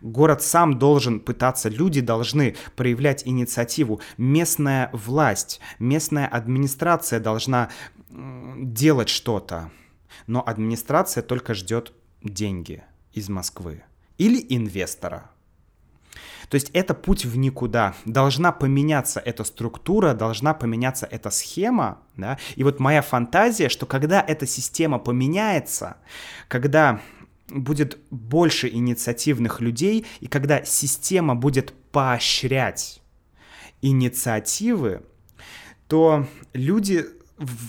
Город 0.02 0.42
сам 0.42 0.80
должен 0.80 1.20
пытаться, 1.20 1.70
люди 1.70 2.02
должны 2.02 2.56
проявлять 2.76 3.28
инициативу. 3.28 4.02
Местная 4.18 4.90
власть, 4.94 5.60
местная 5.80 6.28
администрация 6.28 7.20
должна 7.20 7.70
делать 8.10 9.10
что-то. 9.10 9.70
Но 10.28 10.44
администрация 10.46 11.24
только 11.24 11.54
ждет 11.54 11.94
деньги 12.24 12.84
из 13.14 13.30
Москвы 13.30 13.84
или 14.18 14.46
инвестора. 14.50 15.32
То 16.50 16.56
есть 16.56 16.70
это 16.74 16.94
путь 16.94 17.24
в 17.24 17.38
никуда. 17.38 17.96
Должна 18.06 18.52
поменяться 18.52 19.22
эта 19.22 19.46
структура, 19.46 20.14
должна 20.14 20.54
поменяться 20.54 21.08
эта 21.10 21.30
схема. 21.30 22.00
Да? 22.18 22.38
И 22.58 22.64
вот 22.64 22.80
моя 22.80 23.02
фантазия, 23.02 23.70
что 23.70 23.86
когда 23.86 24.22
эта 24.22 24.46
система 24.46 25.00
поменяется, 25.00 25.96
когда 26.50 27.00
будет 27.48 27.98
больше 28.10 28.68
инициативных 28.68 29.62
людей, 29.62 30.06
и 30.20 30.28
когда 30.28 30.64
система 30.66 31.36
будет 31.36 31.74
поощрять 31.92 33.02
инициативы, 33.82 35.04
то 35.88 36.28
люди 36.54 37.06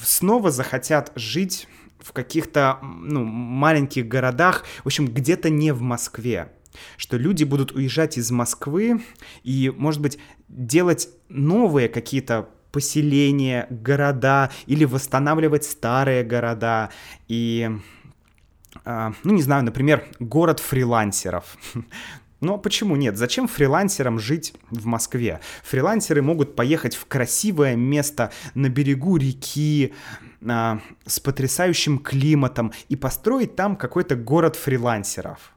снова 0.05 0.51
захотят 0.51 1.13
жить 1.15 1.69
в 2.05 2.13
каких-то 2.13 2.79
ну, 2.83 3.25
маленьких 3.25 4.07
городах, 4.07 4.65
в 4.83 4.87
общем, 4.87 5.07
где-то 5.07 5.51
не 5.51 5.73
в 5.73 5.81
Москве 5.81 6.53
что 6.97 7.19
люди 7.19 7.45
будут 7.45 7.73
уезжать 7.73 8.17
из 8.17 8.31
Москвы 8.31 9.03
и, 9.43 9.71
может 9.77 10.01
быть, 10.01 10.19
делать 10.49 11.11
новые 11.29 11.91
какие-то 11.91 12.49
поселения, 12.73 13.67
города 13.69 14.51
или 14.67 14.85
восстанавливать 14.85 15.65
старые 15.65 16.25
города 16.25 16.91
и 17.29 17.71
а, 18.85 19.13
ну, 19.23 19.35
не 19.35 19.43
знаю, 19.43 19.65
например, 19.65 20.05
город 20.19 20.59
фрилансеров. 20.59 21.57
Но 22.43 22.59
почему 22.59 22.97
нет? 22.97 23.17
Зачем 23.17 23.47
фрилансерам 23.47 24.19
жить 24.19 24.53
в 24.69 24.85
Москве? 24.85 25.41
Фрилансеры 25.63 26.23
могут 26.23 26.57
поехать 26.57 26.97
в 26.97 27.07
красивое 27.07 27.77
место 27.77 28.33
на 28.55 28.69
берегу 28.69 29.17
реки 29.17 29.95
а, 30.45 30.81
с 31.07 31.21
потрясающим 31.21 32.01
климатом 32.01 32.73
и 32.89 32.97
построить 32.97 33.55
там 33.55 33.77
какой-то 33.77 34.17
город 34.17 34.57
фрилансеров. 34.57 35.53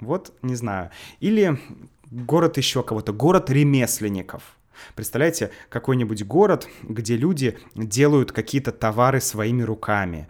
Вот, 0.00 0.34
не 0.42 0.56
знаю. 0.56 0.90
Или 1.20 1.56
город 2.10 2.56
еще 2.56 2.82
кого-то, 2.82 3.12
город 3.12 3.48
ремесленников. 3.48 4.42
Представляете, 4.96 5.52
какой-нибудь 5.68 6.24
город, 6.24 6.66
где 6.82 7.16
люди 7.16 7.56
делают 7.76 8.32
какие-то 8.32 8.72
товары 8.72 9.20
своими 9.20 9.62
руками. 9.62 10.26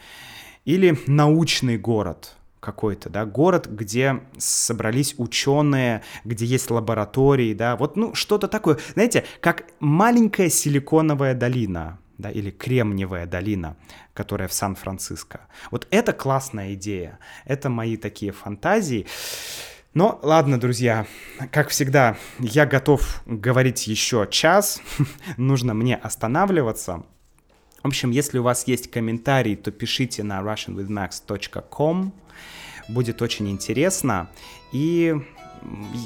Или 0.66 0.98
научный 1.06 1.78
город, 1.78 2.36
какой-то, 2.64 3.10
да, 3.10 3.26
город, 3.26 3.66
где 3.66 4.22
собрались 4.38 5.14
ученые, 5.18 6.02
где 6.24 6.46
есть 6.46 6.70
лаборатории, 6.70 7.52
да, 7.52 7.76
вот, 7.76 7.96
ну, 7.96 8.14
что-то 8.14 8.48
такое, 8.48 8.78
знаете, 8.94 9.24
как 9.40 9.64
маленькая 9.80 10.48
силиконовая 10.48 11.34
долина, 11.34 11.98
да, 12.16 12.30
или 12.30 12.50
Кремниевая 12.50 13.26
долина, 13.26 13.76
которая 14.14 14.48
в 14.48 14.54
Сан-Франциско. 14.54 15.40
Вот 15.70 15.86
это 15.90 16.14
классная 16.14 16.72
идея, 16.72 17.18
это 17.44 17.68
мои 17.68 17.98
такие 17.98 18.32
фантазии. 18.32 19.06
Но 19.92 20.18
ладно, 20.22 20.58
друзья, 20.58 21.06
как 21.52 21.68
всегда, 21.68 22.16
я 22.38 22.64
готов 22.64 23.22
говорить 23.26 23.86
еще 23.86 24.26
час, 24.30 24.80
нужно 25.36 25.74
мне 25.74 25.96
останавливаться. 25.96 27.04
В 27.82 27.88
общем, 27.88 28.10
если 28.10 28.38
у 28.38 28.42
вас 28.42 28.66
есть 28.66 28.90
комментарии, 28.90 29.54
то 29.54 29.70
пишите 29.70 30.22
на 30.22 30.40
russianwithmax.com, 30.40 32.14
будет 32.88 33.22
очень 33.22 33.50
интересно. 33.50 34.30
И 34.72 35.14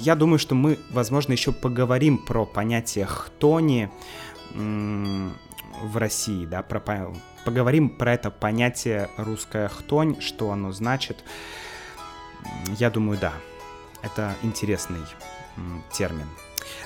я 0.02 0.14
думаю, 0.14 0.38
что 0.38 0.54
мы, 0.54 0.78
возможно, 0.90 1.32
еще 1.32 1.52
поговорим 1.52 2.18
про 2.18 2.46
понятие 2.46 3.06
хтони, 3.06 3.88
в 4.54 5.96
России, 5.96 6.44
да, 6.44 6.62
про, 6.62 7.12
поговорим 7.44 7.88
про 7.88 8.14
это 8.14 8.30
понятие 8.30 9.08
русская 9.16 9.68
хтонь, 9.68 10.20
что 10.20 10.50
оно 10.50 10.72
значит. 10.72 11.24
Я 12.78 12.90
думаю, 12.90 13.18
да, 13.20 13.32
это 14.02 14.34
интересный 14.42 15.02
термин. 15.92 16.26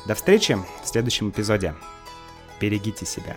До 0.06 0.14
встречи 0.14 0.58
в 0.82 0.86
следующем 0.86 1.30
эпизоде. 1.30 1.74
Берегите 2.60 3.06
себя. 3.06 3.36